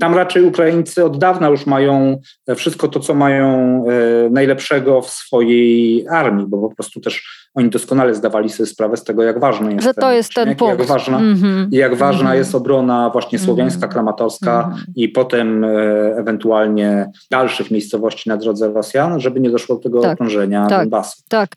Tam 0.00 0.14
raczej 0.14 0.44
Ukraińcy 0.44 1.04
od 1.04 1.18
dawna 1.18 1.48
już 1.48 1.66
mają 1.66 2.20
wszystko 2.56 2.88
to, 2.88 3.00
co 3.00 3.14
mają 3.14 3.48
e, 3.86 4.30
najlepszego 4.30 5.02
w 5.02 5.10
swojej 5.10 6.08
armii, 6.08 6.46
bo 6.46 6.68
po 6.68 6.74
prostu 6.74 7.00
też 7.00 7.39
oni 7.54 7.70
doskonale 7.70 8.14
zdawali 8.14 8.48
sobie 8.48 8.66
sprawę 8.66 8.96
z 8.96 9.04
tego, 9.04 9.22
jak 9.22 9.40
ważny 9.40 9.72
jest 9.72 9.84
Że 9.84 9.94
to 9.94 10.00
ten, 10.00 10.14
jest 10.14 10.34
ten 10.34 10.56
punkt. 10.56 10.78
Jak 10.78 10.88
ważna, 10.88 11.18
mm-hmm. 11.18 11.66
jak 11.70 11.94
ważna 11.94 12.30
mm-hmm. 12.30 12.36
jest 12.36 12.54
obrona 12.54 13.10
właśnie 13.10 13.38
słowiańska, 13.38 13.86
mm-hmm. 13.86 13.92
kramatorska 13.92 14.74
i 14.96 15.08
potem 15.08 15.64
e, 15.64 15.68
ewentualnie 16.16 17.10
dalszych 17.30 17.70
miejscowości 17.70 18.28
na 18.28 18.36
drodze 18.36 18.72
Rosjan, 18.72 19.20
żeby 19.20 19.40
nie 19.40 19.50
doszło 19.50 19.76
do 19.76 19.82
tego 19.82 20.00
tak, 20.00 20.12
okrążenia 20.12 20.66
tak, 20.66 20.80
Donbasu. 20.80 21.22
Tak. 21.28 21.50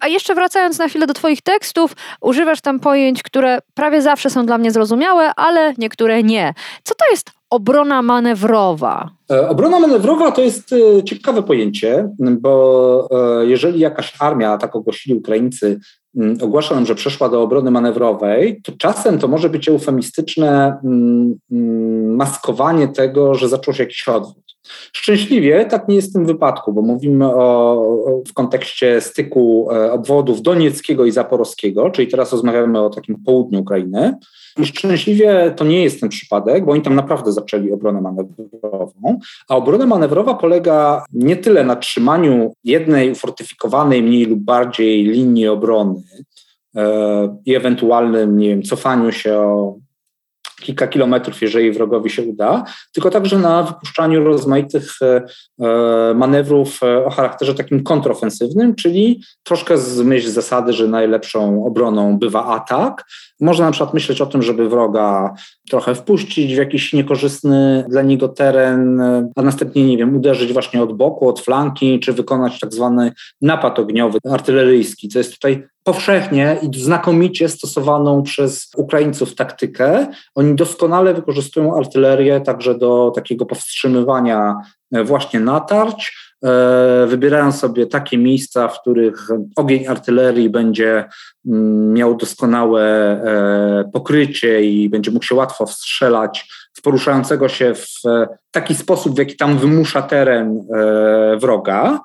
A 0.00 0.08
jeszcze 0.08 0.34
wracając 0.34 0.78
na 0.78 0.88
chwilę 0.88 1.06
do 1.06 1.14
twoich 1.14 1.42
tekstów, 1.42 1.96
używasz 2.20 2.60
tam 2.60 2.80
pojęć, 2.80 3.22
które 3.22 3.58
prawie 3.74 4.02
zawsze 4.02 4.30
są 4.30 4.46
dla 4.46 4.58
mnie 4.58 4.70
zrozumiałe, 4.70 5.34
ale 5.36 5.74
niektóre 5.78 6.22
nie. 6.22 6.54
Co 6.82 6.94
to 6.94 7.04
jest 7.10 7.37
obrona 7.50 8.02
manewrowa? 8.02 9.10
E, 9.30 9.48
obrona 9.48 9.80
manewrowa 9.80 10.30
to 10.30 10.42
jest 10.42 10.72
e, 10.72 11.04
ciekawe 11.04 11.42
pojęcie, 11.42 12.08
bo 12.18 13.08
e, 13.40 13.46
jeżeli 13.46 13.80
jakaś 13.80 14.14
armia, 14.18 14.58
tak 14.58 14.76
ogłosili 14.76 15.16
Ukraińcy, 15.16 15.80
ogłasza 16.42 16.74
nam, 16.74 16.86
że 16.86 16.94
przeszła 16.94 17.28
do 17.28 17.42
obrony 17.42 17.70
manewrowej, 17.70 18.60
to 18.64 18.72
czasem 18.72 19.18
to 19.18 19.28
może 19.28 19.48
być 19.48 19.68
eufemistyczne 19.68 20.78
maskowanie 22.16 22.88
tego, 22.88 23.34
że 23.34 23.48
zaczął 23.48 23.74
się 23.74 23.82
jakiś 23.82 24.08
odwrót. 24.08 24.47
Szczęśliwie 24.92 25.64
tak 25.64 25.88
nie 25.88 25.96
jest 25.96 26.10
w 26.10 26.12
tym 26.12 26.26
wypadku, 26.26 26.72
bo 26.72 26.82
mówimy 26.82 27.26
o, 27.26 28.22
w 28.28 28.32
kontekście 28.32 29.00
styku 29.00 29.68
obwodów 29.90 30.42
donieckiego 30.42 31.04
i 31.04 31.10
zaporowskiego, 31.10 31.90
czyli 31.90 32.08
teraz 32.08 32.32
rozmawiamy 32.32 32.80
o 32.80 32.90
takim 32.90 33.22
południu 33.24 33.60
Ukrainy. 33.60 34.14
I 34.58 34.66
szczęśliwie 34.66 35.52
to 35.56 35.64
nie 35.64 35.82
jest 35.82 36.00
ten 36.00 36.08
przypadek, 36.08 36.64
bo 36.64 36.72
oni 36.72 36.82
tam 36.82 36.94
naprawdę 36.94 37.32
zaczęli 37.32 37.72
obronę 37.72 38.00
manewrową. 38.00 39.18
A 39.48 39.56
obrona 39.56 39.86
manewrowa 39.86 40.34
polega 40.34 41.04
nie 41.12 41.36
tyle 41.36 41.64
na 41.64 41.76
trzymaniu 41.76 42.52
jednej 42.64 43.10
ufortyfikowanej 43.10 44.02
mniej 44.02 44.24
lub 44.24 44.40
bardziej 44.40 45.04
linii 45.04 45.48
obrony 45.48 46.02
e, 46.76 47.38
i 47.46 47.54
ewentualnym, 47.54 48.38
nie 48.38 48.48
wiem, 48.48 48.62
cofaniu 48.62 49.12
się 49.12 49.38
o 49.38 49.76
kilka 50.60 50.86
kilometrów, 50.86 51.42
jeżeli 51.42 51.72
wrogowi 51.72 52.10
się 52.10 52.22
uda, 52.22 52.64
tylko 52.92 53.10
także 53.10 53.38
na 53.38 53.62
wypuszczaniu 53.62 54.24
rozmaitych 54.24 54.92
e, 55.02 55.22
e, 55.60 56.14
manewrów 56.14 56.80
o 57.04 57.10
charakterze 57.10 57.54
takim 57.54 57.82
kontrofensywnym, 57.82 58.74
czyli 58.74 59.22
troszkę 59.42 59.78
z 59.78 60.00
myśl 60.00 60.30
zasady, 60.30 60.72
że 60.72 60.88
najlepszą 60.88 61.64
obroną 61.66 62.18
bywa 62.18 62.44
atak, 62.44 63.04
można 63.40 63.64
na 63.66 63.72
przykład 63.72 63.94
myśleć 63.94 64.20
o 64.20 64.26
tym, 64.26 64.42
żeby 64.42 64.68
wroga 64.68 65.34
trochę 65.70 65.94
wpuścić 65.94 66.54
w 66.54 66.58
jakiś 66.58 66.92
niekorzystny 66.92 67.84
dla 67.88 68.02
niego 68.02 68.28
teren, 68.28 69.02
a 69.36 69.42
następnie, 69.42 69.86
nie 69.86 69.96
wiem, 69.96 70.16
uderzyć 70.16 70.52
właśnie 70.52 70.82
od 70.82 70.96
boku, 70.96 71.28
od 71.28 71.40
flanki, 71.40 72.00
czy 72.00 72.12
wykonać 72.12 72.60
tak 72.60 72.74
zwany 72.74 73.12
napad 73.42 73.78
ogniowy, 73.78 74.18
artyleryjski, 74.30 75.08
co 75.08 75.18
jest 75.18 75.34
tutaj 75.34 75.66
powszechnie 75.84 76.58
i 76.62 76.80
znakomicie 76.80 77.48
stosowaną 77.48 78.22
przez 78.22 78.70
Ukraińców 78.76 79.34
taktykę. 79.34 80.06
Oni 80.34 80.54
doskonale 80.54 81.14
wykorzystują 81.14 81.76
artylerię 81.76 82.40
także 82.40 82.78
do 82.78 83.12
takiego 83.14 83.46
powstrzymywania 83.46 84.56
właśnie 84.92 85.40
natarć, 85.40 86.12
E, 86.44 87.06
wybierają 87.06 87.52
sobie 87.52 87.86
takie 87.86 88.18
miejsca, 88.18 88.68
w 88.68 88.80
których 88.80 89.28
ogień 89.56 89.86
artylerii 89.86 90.50
będzie 90.50 91.04
mm, 91.46 91.92
miał 91.92 92.16
doskonałe 92.16 92.82
e, 92.82 93.90
pokrycie 93.92 94.62
i 94.62 94.88
będzie 94.88 95.10
mógł 95.10 95.24
się 95.24 95.34
łatwo 95.34 95.66
wstrzelać 95.66 96.48
w 96.74 96.82
poruszającego 96.82 97.48
się 97.48 97.74
w 97.74 98.02
taki 98.50 98.74
sposób, 98.74 99.14
w 99.14 99.18
jaki 99.18 99.36
tam 99.36 99.58
wymusza 99.58 100.02
teren 100.02 100.64
e, 100.74 101.36
wroga. 101.36 102.00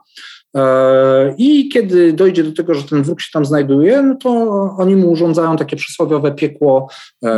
I 1.38 1.70
kiedy 1.70 2.14
dojdzie 2.14 2.44
do 2.44 2.52
tego, 2.52 2.74
że 2.74 2.84
ten 2.84 3.04
wróg 3.04 3.22
się 3.22 3.30
tam 3.34 3.46
znajduje, 3.46 4.02
no 4.02 4.16
to 4.16 4.30
oni 4.78 4.96
mu 4.96 5.12
urządzają 5.12 5.58
takie 5.58 5.76
przysłowiowe 5.76 6.32
piekło, 6.32 6.90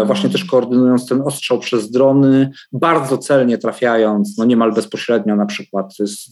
właśnie 0.06 0.30
też 0.30 0.46
koordynując 0.46 1.08
ten 1.08 1.22
ostrzał 1.22 1.60
przez 1.60 1.92
drony, 1.92 2.52
bardzo 2.74 3.18
celnie 3.18 3.58
trafiając, 3.58 4.38
no 4.38 4.46
niemal 4.46 4.74
bezpośrednio 4.74 5.36
na 5.36 5.46
przykład 5.46 5.94
z, 5.98 6.30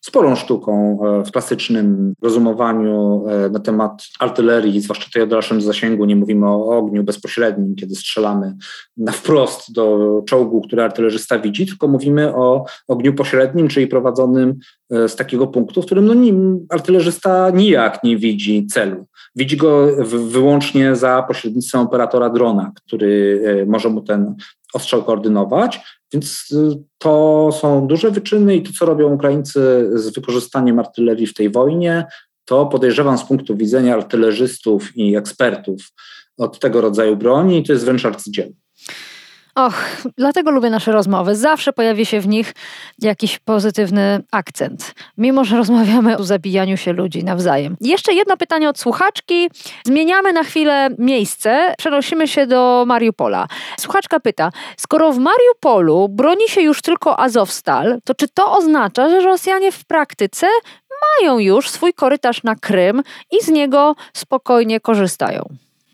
sporą 0.00 0.36
sztuką 0.36 0.98
e, 1.02 1.24
w 1.24 1.30
klasycznym 1.30 2.14
rozumowaniu 2.22 3.24
e, 3.28 3.50
na 3.50 3.58
temat 3.58 4.02
artylerii, 4.20 4.80
zwłaszcza 4.80 5.10
tej 5.14 5.22
o 5.22 5.26
dalszym 5.26 5.60
zasięgu. 5.60 6.04
Nie 6.04 6.16
mówimy 6.16 6.46
o 6.46 6.78
ogniu 6.78 7.04
bezpośrednim, 7.04 7.74
kiedy 7.74 7.94
strzelamy 7.94 8.56
na 8.96 9.12
wprost 9.12 9.72
do 9.72 9.98
czołgu, 10.26 10.60
który 10.60 10.82
artylerzysta 10.82 11.38
widzi, 11.38 11.66
tylko 11.66 11.88
mówimy 11.88 12.34
o 12.34 12.64
ogniu 12.88 13.14
pośrednim, 13.14 13.68
czyli 13.68 13.86
prowadzonym 13.86 14.58
e, 14.90 15.08
z 15.08 15.16
takiego 15.16 15.46
punktu, 15.46 15.82
w 15.82 15.86
którym 15.86 16.06
no, 16.06 16.14
nim, 16.14 16.66
artylerzysta 16.70 17.50
nijak 17.50 18.04
nie 18.04 18.16
widzi 18.16 18.66
celu. 18.66 19.06
Widzi 19.36 19.56
go 19.56 19.86
wyłącznie 20.28 20.96
za 20.96 21.22
pośrednictwem 21.22 21.80
operatora 21.80 22.30
drona, 22.30 22.72
który 22.74 23.42
może 23.66 23.88
mu 23.88 24.02
ten 24.02 24.34
ostrzał 24.74 25.04
koordynować, 25.04 25.80
więc 26.12 26.50
y, 26.50 26.82
to 26.98 27.50
są 27.60 27.86
duże 27.86 28.10
wyczyny 28.10 28.56
i 28.56 28.62
to, 28.62 28.72
co 28.78 28.86
robią 28.86 29.14
Ukraińcy 29.14 29.90
z 29.94 30.14
wykorzystaniem 30.14 30.78
artylerii 30.78 31.26
w 31.26 31.34
tej 31.34 31.50
wojnie, 31.50 32.06
to 32.44 32.66
podejrzewam 32.66 33.18
z 33.18 33.24
punktu 33.24 33.56
widzenia 33.56 33.94
artylerzystów 33.94 34.96
i 34.96 35.16
ekspertów 35.16 35.80
od 36.38 36.58
tego 36.58 36.80
rodzaju 36.80 37.16
broni, 37.16 37.64
to 37.64 37.72
jest 37.72 37.84
wręcz 37.84 38.04
arcydzieło. 38.04 38.50
Och, 39.54 39.74
dlatego 40.16 40.50
lubię 40.50 40.70
nasze 40.70 40.92
rozmowy. 40.92 41.36
Zawsze 41.36 41.72
pojawi 41.72 42.06
się 42.06 42.20
w 42.20 42.28
nich 42.28 42.54
jakiś 42.98 43.38
pozytywny 43.38 44.22
akcent, 44.30 44.94
mimo 45.18 45.44
że 45.44 45.56
rozmawiamy 45.56 46.18
o 46.18 46.24
zabijaniu 46.24 46.76
się 46.76 46.92
ludzi 46.92 47.24
nawzajem. 47.24 47.76
Jeszcze 47.80 48.12
jedno 48.12 48.36
pytanie 48.36 48.68
od 48.68 48.78
słuchaczki. 48.78 49.50
Zmieniamy 49.84 50.32
na 50.32 50.42
chwilę 50.42 50.88
miejsce, 50.98 51.74
przenosimy 51.78 52.28
się 52.28 52.46
do 52.46 52.84
Mariupola. 52.86 53.46
Słuchaczka 53.80 54.20
pyta: 54.20 54.50
Skoro 54.76 55.12
w 55.12 55.18
Mariupolu 55.18 56.08
broni 56.08 56.48
się 56.48 56.60
już 56.60 56.82
tylko 56.82 57.20
Azowstal, 57.20 57.98
to 58.04 58.14
czy 58.14 58.28
to 58.28 58.52
oznacza, 58.52 59.08
że 59.08 59.20
Rosjanie 59.20 59.72
w 59.72 59.84
praktyce 59.84 60.46
mają 61.20 61.38
już 61.38 61.70
swój 61.70 61.94
korytarz 61.94 62.42
na 62.42 62.56
Krym 62.56 63.02
i 63.30 63.44
z 63.44 63.48
niego 63.48 63.94
spokojnie 64.12 64.80
korzystają? 64.80 65.48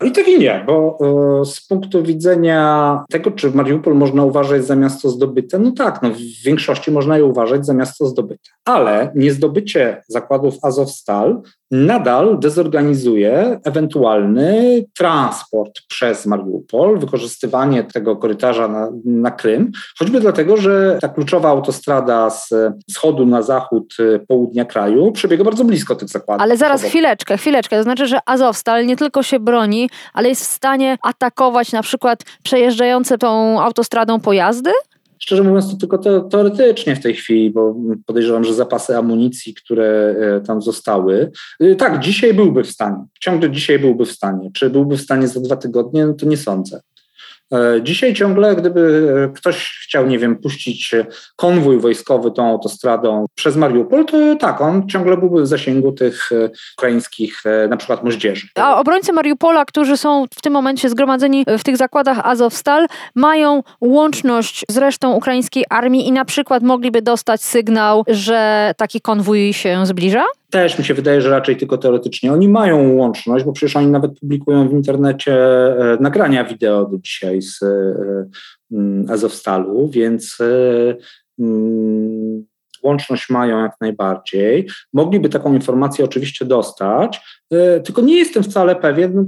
I 0.05 0.11
tak 0.11 0.27
i 0.27 0.39
nie, 0.39 0.63
bo 0.67 0.97
e, 1.41 1.45
z 1.45 1.67
punktu 1.67 2.03
widzenia 2.03 3.03
tego, 3.09 3.31
czy 3.31 3.51
Mariupol 3.51 3.95
można 3.95 4.23
uważać 4.23 4.65
za 4.65 4.75
miasto 4.75 5.09
zdobyte, 5.09 5.59
no 5.59 5.71
tak, 5.71 6.01
no 6.01 6.09
w 6.09 6.43
większości 6.45 6.91
można 6.91 7.17
je 7.17 7.25
uważać 7.25 7.65
za 7.65 7.73
miasto 7.73 8.05
zdobyte. 8.05 8.49
Ale 8.65 9.11
niezdobycie 9.15 10.03
zakładów 10.07 10.55
Azovstal 10.61 11.41
nadal 11.71 12.39
dezorganizuje 12.39 13.59
ewentualny 13.63 14.83
transport 14.97 15.81
przez 15.87 16.25
Mariupol, 16.25 16.99
wykorzystywanie 16.99 17.83
tego 17.83 18.15
korytarza 18.15 18.67
na, 18.67 18.89
na 19.05 19.31
Krym, 19.31 19.71
choćby 19.99 20.19
dlatego, 20.19 20.57
że 20.57 20.97
ta 21.01 21.09
kluczowa 21.09 21.49
autostrada 21.49 22.29
z 22.29 22.53
wschodu 22.89 23.25
na 23.25 23.41
zachód 23.41 23.95
y, 23.99 24.19
południa 24.27 24.65
kraju 24.65 25.11
przebiega 25.11 25.43
bardzo 25.43 25.65
blisko 25.65 25.95
tych 25.95 26.09
zakładów. 26.09 26.41
Ale 26.41 26.57
zaraz 26.57 26.83
chwileczkę, 26.83 27.37
chwileczkę. 27.37 27.77
To 27.77 27.83
znaczy, 27.83 28.07
że 28.07 28.19
Azowstal 28.25 28.85
nie 28.85 28.95
tylko 28.97 29.23
się 29.23 29.39
broni, 29.39 29.89
ale 30.13 30.29
jest 30.29 30.41
w 30.41 30.45
stanie 30.45 30.97
atakować 31.01 31.71
na 31.71 31.81
przykład 31.81 32.19
przejeżdżające 32.43 33.17
tą 33.17 33.61
autostradą 33.61 34.19
pojazdy? 34.19 34.71
Szczerze 35.25 35.43
mówiąc, 35.43 35.71
to 35.71 35.77
tylko 35.77 35.97
te, 35.97 36.27
teoretycznie 36.31 36.95
w 36.95 36.99
tej 36.99 37.13
chwili, 37.13 37.51
bo 37.51 37.75
podejrzewam, 38.05 38.43
że 38.43 38.53
zapasy 38.53 38.97
amunicji, 38.97 39.53
które 39.53 40.15
e, 40.19 40.41
tam 40.41 40.61
zostały. 40.61 41.31
E, 41.59 41.75
tak, 41.75 41.99
dzisiaj 41.99 42.33
byłby 42.33 42.63
w 42.63 42.69
stanie. 42.69 43.05
Ciągle 43.19 43.51
dzisiaj 43.51 43.79
byłby 43.79 44.05
w 44.05 44.11
stanie. 44.11 44.49
Czy 44.53 44.69
byłby 44.69 44.97
w 44.97 45.01
stanie 45.01 45.27
za 45.27 45.39
dwa 45.39 45.55
tygodnie? 45.55 46.05
No 46.05 46.13
to 46.13 46.25
nie 46.25 46.37
sądzę. 46.37 46.81
E, 47.53 47.83
dzisiaj 47.83 48.13
ciągle, 48.13 48.55
gdyby 48.55 49.31
ktoś 49.35 49.79
chciał, 49.83 50.07
nie 50.07 50.19
wiem, 50.19 50.35
puścić 50.35 50.95
konwój 51.35 51.79
wojskowy 51.79 52.31
tą 52.31 52.49
autostradą 52.49 53.25
przez 53.35 53.55
Mariupol, 53.55 54.05
to 54.05 54.17
tak, 54.39 54.61
on 54.61 54.89
ciągle 54.89 55.17
byłby 55.17 55.41
w 55.41 55.47
zasięgu 55.47 55.91
tych 55.91 56.29
ukraińskich 56.77 57.43
na 57.69 57.77
przykład 57.77 58.03
moździerzy. 58.03 58.47
A 58.55 58.79
obrońcy 58.79 59.13
Mariupola, 59.13 59.65
którzy 59.65 59.97
są 59.97 60.25
w 60.37 60.41
tym 60.41 60.53
momencie 60.53 60.89
zgromadzeni 60.89 61.45
w 61.59 61.63
tych 61.63 61.77
zakładach 61.77 62.19
Azovstal, 62.23 62.87
mają 63.15 63.63
łączność 63.81 64.65
z 64.69 64.77
resztą 64.77 65.13
ukraińskiej 65.13 65.65
armii 65.69 66.07
i 66.07 66.11
na 66.11 66.25
przykład 66.25 66.63
mogliby 66.63 67.01
dostać 67.01 67.43
sygnał, 67.43 68.03
że 68.07 68.71
taki 68.77 69.01
konwój 69.01 69.53
się 69.53 69.85
zbliża? 69.85 70.25
Też 70.49 70.79
mi 70.79 70.85
się 70.85 70.93
wydaje, 70.93 71.21
że 71.21 71.29
raczej 71.29 71.57
tylko 71.57 71.77
teoretycznie. 71.77 72.33
Oni 72.33 72.49
mają 72.49 72.93
łączność, 72.93 73.45
bo 73.45 73.53
przecież 73.53 73.75
oni 73.75 73.87
nawet 73.87 74.19
publikują 74.19 74.69
w 74.69 74.73
internecie 74.73 75.33
e, 75.33 75.97
nagrania 75.99 76.43
wideo 76.43 76.85
do 76.85 76.97
dzisiaj 76.97 77.41
z 77.41 77.63
e, 77.63 77.65
mm, 78.71 79.09
Azovstalu, 79.09 79.89
więc 79.89 80.37
e, 80.41 80.95
mm, 81.39 82.45
łączność 82.83 83.29
mają 83.29 83.63
jak 83.63 83.71
najbardziej. 83.81 84.69
Mogliby 84.93 85.29
taką 85.29 85.53
informację 85.53 86.05
oczywiście 86.05 86.45
dostać, 86.45 87.21
tylko 87.85 88.01
nie 88.01 88.15
jestem 88.15 88.43
wcale 88.43 88.75
pewien, 88.75 89.11
no, 89.15 89.23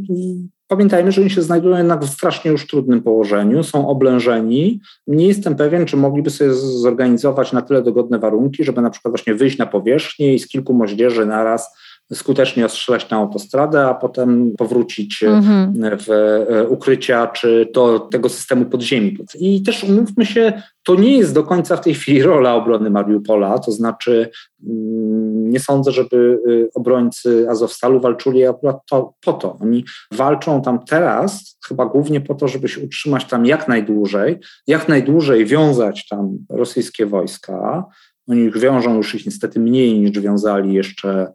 Pamiętajmy, 0.68 1.12
że 1.12 1.22
oni 1.22 1.30
się 1.30 1.42
znajdują 1.42 1.78
jednak 1.78 2.06
w 2.06 2.10
strasznie 2.10 2.52
już 2.52 2.68
trudnym 2.68 3.02
położeniu, 3.02 3.64
są 3.64 3.88
oblężeni. 3.88 4.82
Nie 5.08 5.28
jestem 5.28 5.56
pewien, 5.56 5.86
czy 5.86 5.98
mogliby 5.98 6.30
sobie 6.30 6.54
zorganizować 6.54 7.54
na 7.54 7.62
tyle 7.62 7.82
dogodne 7.82 8.20
warunki, 8.20 8.64
żeby 8.64 8.82
na 8.82 8.90
przykład 8.90 9.12
właśnie 9.12 9.36
wyjść 9.36 9.58
na 9.58 9.66
powierzchnię 9.66 10.34
i 10.34 10.40
z 10.40 10.48
kilku 10.48 10.74
moździerzy 10.74 11.26
naraz 11.26 11.78
skutecznie 12.14 12.66
ostrzelać 12.66 13.10
na 13.10 13.18
autostradę, 13.18 13.86
a 13.86 13.94
potem 13.94 14.54
powrócić 14.58 15.24
mhm. 15.24 15.74
w 15.98 16.12
e, 16.12 16.68
ukrycia 16.68 17.28
czy 17.28 17.70
do 17.74 18.00
tego 18.00 18.30
systemu 18.30 18.66
podziemi. 18.66 19.18
I 19.40 19.64
też 19.64 19.84
umówmy 19.84 20.26
się, 20.26 20.62
to 20.84 20.96
nie 20.96 21.18
jest 21.18 21.34
do 21.34 21.44
końca 21.44 21.78
w 21.78 21.82
tej 21.82 21.94
chwili 21.94 22.24
rola 22.24 22.56
obrony 22.56 22.90
Mariupola, 22.90 23.60
to 23.60 23.72
znaczy 23.72 24.30
mm, 24.68 25.27
nie 25.50 25.60
sądzę, 25.60 25.92
żeby 25.92 26.40
y, 26.48 26.70
obrońcy 26.76 27.48
Azowstalu 27.50 28.00
walczyli 28.00 28.46
akurat 28.46 28.78
to, 28.90 29.14
po 29.22 29.34
to. 29.34 29.58
Oni 29.62 29.86
walczą 30.12 30.62
tam 30.62 30.86
teraz 30.86 31.58
chyba 31.68 31.86
głównie 31.86 32.22
po 32.22 32.36
to, 32.36 32.48
żeby 32.48 32.70
się 32.70 32.82
utrzymać 32.82 33.26
tam 33.26 33.46
jak 33.46 33.68
najdłużej, 33.68 34.40
jak 34.68 34.90
najdłużej 34.90 35.46
wiązać 35.46 36.08
tam 36.08 36.38
rosyjskie 36.50 37.06
wojska. 37.06 37.86
Oni 38.28 38.52
wiążą 38.52 38.96
już 38.96 39.16
ich 39.16 39.26
niestety 39.26 39.60
mniej 39.60 40.00
niż 40.00 40.12
wiązali 40.12 40.74
jeszcze 40.74 41.34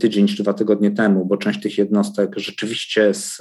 tydzień 0.00 0.26
czy 0.26 0.42
dwa 0.42 0.52
tygodnie 0.52 0.90
temu, 0.90 1.26
bo 1.26 1.36
część 1.36 1.60
tych 1.60 1.78
jednostek 1.78 2.34
rzeczywiście 2.36 3.14
z 3.14 3.38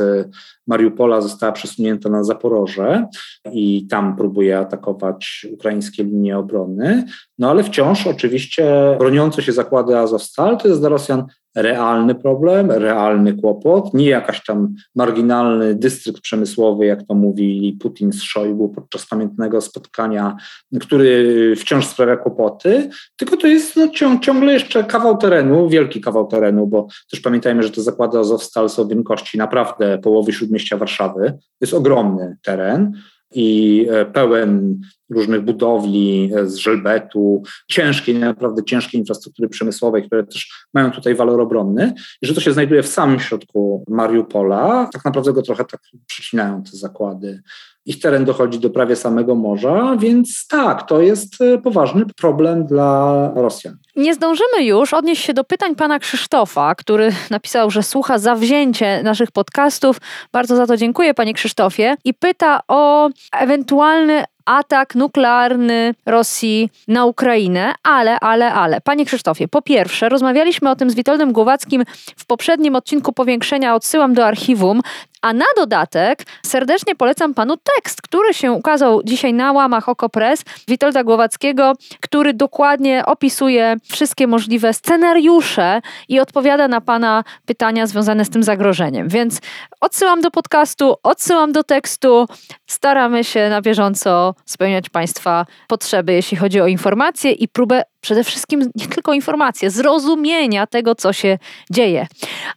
Mariupola 0.68 1.22
została 1.22 1.52
przesunięta 1.52 2.10
na 2.10 2.24
Zaporoże 2.24 3.08
i 3.52 3.88
tam 3.88 4.16
próbuje 4.16 4.60
atakować 4.60 5.48
ukraińskie 5.54 6.04
linie 6.04 6.38
obrony. 6.38 7.06
No 7.40 7.50
ale 7.50 7.64
wciąż 7.64 8.08
oczywiście 8.08 8.96
broniące 9.00 9.42
się 9.42 9.52
zakłady 9.52 9.98
Azovstal 9.98 10.58
to 10.58 10.68
jest 10.68 10.80
dla 10.80 10.90
Rosjan 10.90 11.26
realny 11.56 12.16
problem, 12.16 12.72
realny 12.72 13.34
kłopot, 13.34 13.94
nie 13.94 14.10
jakaś 14.10 14.44
tam 14.44 14.74
marginalny 14.96 15.76
dystrykt 15.76 16.22
przemysłowy, 16.22 16.86
jak 16.86 17.04
to 17.04 17.14
mówili 17.14 17.74
Putin 17.74 18.14
z 18.14 18.22
Szojgu 18.22 18.70
podczas 18.70 19.06
pamiętnego 19.06 19.62
spotkania, 19.62 20.36
który 20.80 21.56
wciąż 21.56 21.86
sprawia 21.86 22.18
kłopoty, 22.18 22.90
tylko 23.18 23.38
to 23.38 23.48
jest 23.48 23.76
no, 23.76 23.90
ciągle 24.22 24.54
jeszcze 24.54 24.84
kawał 24.84 25.18
terenu, 25.18 25.70
wielki 25.70 26.02
kawał 26.02 26.28
terenu, 26.28 26.68
bo 26.68 26.88
też 27.12 27.20
pamiętajmy, 27.20 27.64
że 27.64 27.72
te 27.72 27.82
zakłady 27.82 28.20
Azovstal 28.20 28.70
są 28.70 28.88
wielkości 28.88 29.38
naprawdę 29.38 29.98
połowy 29.98 30.34
śródmieścia 30.34 30.78
Warszawy. 30.78 31.32
To 31.32 31.62
jest 31.62 31.74
ogromny 31.74 32.38
teren 32.44 32.92
i 33.34 33.88
e, 33.92 34.06
pełen 34.06 34.82
różnych 35.10 35.42
budowli 35.42 36.32
e, 36.36 36.46
z 36.46 36.56
żelbetu, 36.56 37.44
ciężkiej, 37.68 38.16
naprawdę 38.16 38.64
ciężkiej 38.64 39.00
infrastruktury 39.00 39.50
przemysłowej, 39.50 40.04
które 40.04 40.24
też 40.24 40.68
mają 40.74 40.92
tutaj 40.92 41.16
walor 41.16 41.42
obronny, 41.42 41.94
i 42.22 42.28
że 42.28 42.34
to 42.34 42.42
się 42.42 42.54
znajduje 42.54 42.84
w 42.84 42.88
samym 42.88 43.20
środku 43.20 43.84
Mariupola, 43.88 44.90
tak 44.94 45.06
naprawdę 45.06 45.34
go 45.34 45.42
trochę 45.42 45.66
tak 45.66 45.82
przycinają 46.08 46.64
te 46.64 46.78
zakłady. 46.78 47.42
Ich 47.90 48.00
teren 48.00 48.26
dochodzi 48.26 48.60
do 48.60 48.70
prawie 48.70 48.96
samego 48.96 49.36
morza, 49.36 49.96
więc 50.00 50.48
tak, 50.48 50.88
to 50.88 51.02
jest 51.02 51.42
e, 51.42 51.58
poważny 51.58 52.06
problem 52.06 52.66
dla 52.66 53.32
Rosjan. 53.36 53.78
Nie 53.96 54.14
zdążymy 54.14 54.64
już 54.64 54.94
odnieść 54.94 55.26
się 55.26 55.34
do 55.34 55.44
pytań 55.44 55.76
pana 55.76 56.00
Krzysztofa, 56.00 56.76
który 56.76 57.12
napisał, 57.30 57.72
że 57.72 57.84
słucha 57.84 58.20
zawzięcie 58.20 59.04
naszych 59.04 59.32
podcastów. 59.32 59.98
Bardzo 60.32 60.56
za 60.56 60.68
to 60.68 60.78
dziękuję, 60.78 61.14
panie 61.14 61.34
Krzysztofie. 61.34 61.96
I 62.06 62.14
pyta 62.14 62.60
o 62.68 63.10
ewentualny 63.40 64.24
atak 64.46 64.96
nuklearny 64.96 65.94
Rosji 66.06 66.70
na 66.88 67.06
Ukrainę, 67.06 67.74
ale, 67.84 68.20
ale, 68.20 68.54
ale. 68.54 68.82
Panie 68.82 69.06
Krzysztofie, 69.06 69.48
po 69.48 69.62
pierwsze, 69.62 70.10
rozmawialiśmy 70.10 70.70
o 70.70 70.76
tym 70.76 70.90
z 70.90 70.96
Witoldem 70.96 71.34
Głowackim 71.34 71.84
w 72.18 72.26
poprzednim 72.26 72.76
odcinku 72.76 73.14
powiększenia, 73.14 73.76
odsyłam 73.76 74.14
do 74.14 74.26
archiwum, 74.26 74.82
a 75.22 75.34
na 75.34 75.46
dodatek 75.58 76.24
serdecznie 76.46 76.96
polecam 76.96 77.34
panu 77.34 77.58
tekst, 77.76 78.02
który 78.02 78.34
się 78.34 78.52
ukazał 78.52 79.04
dzisiaj 79.04 79.34
na 79.34 79.52
łamach 79.52 79.90
Okopres 79.90 80.44
Witolda 80.68 81.04
Głowackiego, 81.04 81.74
który 82.02 82.34
dokładnie 82.34 83.06
opisuje 83.06 83.76
wszystkie 83.92 84.28
możliwe 84.28 84.74
scenariusze 84.74 85.82
i 86.08 86.20
odpowiada 86.20 86.68
na 86.68 86.82
pana 86.82 87.24
pytania 87.46 87.88
związane 87.88 88.26
z 88.26 88.30
tym 88.30 88.44
zagrożeniem. 88.44 89.08
Więc 89.08 89.40
odsyłam 89.82 90.22
do 90.22 90.32
podcastu, 90.32 90.96
odsyłam 91.04 91.52
do 91.52 91.64
tekstu. 91.64 92.28
Staramy 92.68 93.24
się 93.24 93.50
na 93.50 93.62
bieżąco 93.62 94.36
spełniać 94.46 94.90
państwa 94.90 95.46
potrzeby, 95.68 96.14
jeśli 96.14 96.38
chodzi 96.38 96.62
o 96.62 96.68
informacje 96.68 97.32
i 97.32 97.48
próbę 97.48 97.84
przede 98.02 98.24
wszystkim 98.24 98.72
nie 98.76 98.88
tylko 98.88 99.14
informacje, 99.14 99.70
zrozumienia 99.70 100.68
tego, 100.68 100.96
co 100.96 101.14
się 101.14 101.38
dzieje. 101.72 102.08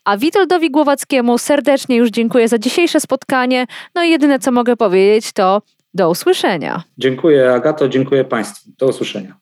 A 0.05 0.17
Witoldowi 0.17 0.71
Głowackiemu 0.71 1.39
serdecznie 1.39 1.97
już 1.97 2.11
dziękuję 2.11 2.49
za 2.49 2.59
dzisiejsze 2.59 3.01
spotkanie. 3.01 3.67
No 3.95 4.03
i 4.03 4.11
jedyne, 4.11 4.39
co 4.39 4.53
mogę 4.53 4.77
powiedzieć, 4.77 5.33
to 5.33 5.63
do 5.95 6.11
usłyszenia. 6.11 6.83
Dziękuję, 6.99 7.53
Agato, 7.53 7.89
dziękuję 7.89 8.25
Państwu. 8.25 8.71
Do 8.79 8.87
usłyszenia. 8.89 9.42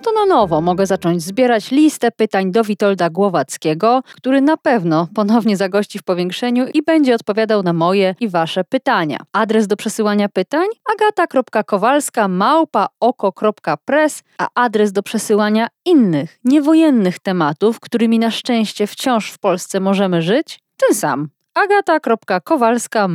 No 0.00 0.12
to 0.12 0.12
na 0.12 0.26
nowo 0.26 0.60
mogę 0.60 0.86
zacząć 0.86 1.22
zbierać 1.22 1.70
listę 1.70 2.10
pytań 2.10 2.52
do 2.52 2.64
Witolda 2.64 3.10
Głowackiego, 3.10 4.02
który 4.16 4.40
na 4.40 4.56
pewno 4.56 5.08
ponownie 5.14 5.56
zagości 5.56 5.98
w 5.98 6.02
powiększeniu 6.02 6.66
i 6.74 6.82
będzie 6.82 7.14
odpowiadał 7.14 7.62
na 7.62 7.72
moje 7.72 8.14
i 8.20 8.28
wasze 8.28 8.64
pytania. 8.64 9.18
Adres 9.32 9.66
do 9.66 9.76
przesyłania 9.76 10.28
pytań 10.28 10.66
agata.kowalska 10.92 12.28
a 14.38 14.48
adres 14.54 14.92
do 14.92 15.02
przesyłania 15.02 15.68
innych, 15.84 16.38
niewojennych 16.44 17.18
tematów, 17.18 17.80
którymi 17.80 18.18
na 18.18 18.30
szczęście 18.30 18.86
wciąż 18.86 19.30
w 19.30 19.38
Polsce 19.38 19.80
możemy 19.80 20.22
żyć, 20.22 20.60
ten 20.76 20.96
sam 20.96 21.28
agata.kowalska. 21.54 23.08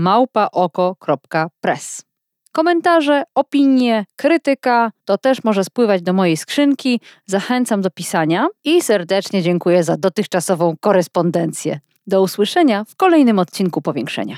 Komentarze, 2.56 3.24
opinie, 3.36 4.06
krytyka 4.16 4.92
to 5.06 5.18
też 5.18 5.44
może 5.44 5.64
spływać 5.64 6.02
do 6.02 6.14
mojej 6.14 6.38
skrzynki. 6.38 7.00
Zachęcam 7.26 7.82
do 7.82 7.90
pisania 7.90 8.48
i 8.64 8.82
serdecznie 8.82 9.42
dziękuję 9.42 9.84
za 9.84 9.98
dotychczasową 9.98 10.76
korespondencję. 10.80 11.80
Do 12.08 12.22
usłyszenia 12.22 12.84
w 12.84 12.96
kolejnym 12.96 13.40
odcinku 13.40 13.82
Powiększenia. 13.82 14.38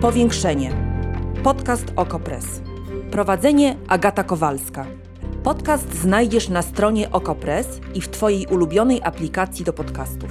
Powiększenie. 0.00 0.70
Podcast 1.42 1.86
Okopres. 1.96 2.46
Prowadzenie 3.10 3.76
Agata 3.88 4.24
Kowalska. 4.24 4.86
Podcast 5.42 5.94
znajdziesz 5.94 6.48
na 6.48 6.62
stronie 6.62 7.10
Okopres 7.10 7.80
i 7.94 8.00
w 8.00 8.08
Twojej 8.08 8.46
ulubionej 8.46 9.00
aplikacji 9.02 9.64
do 9.64 9.72
podcastów. 9.72 10.30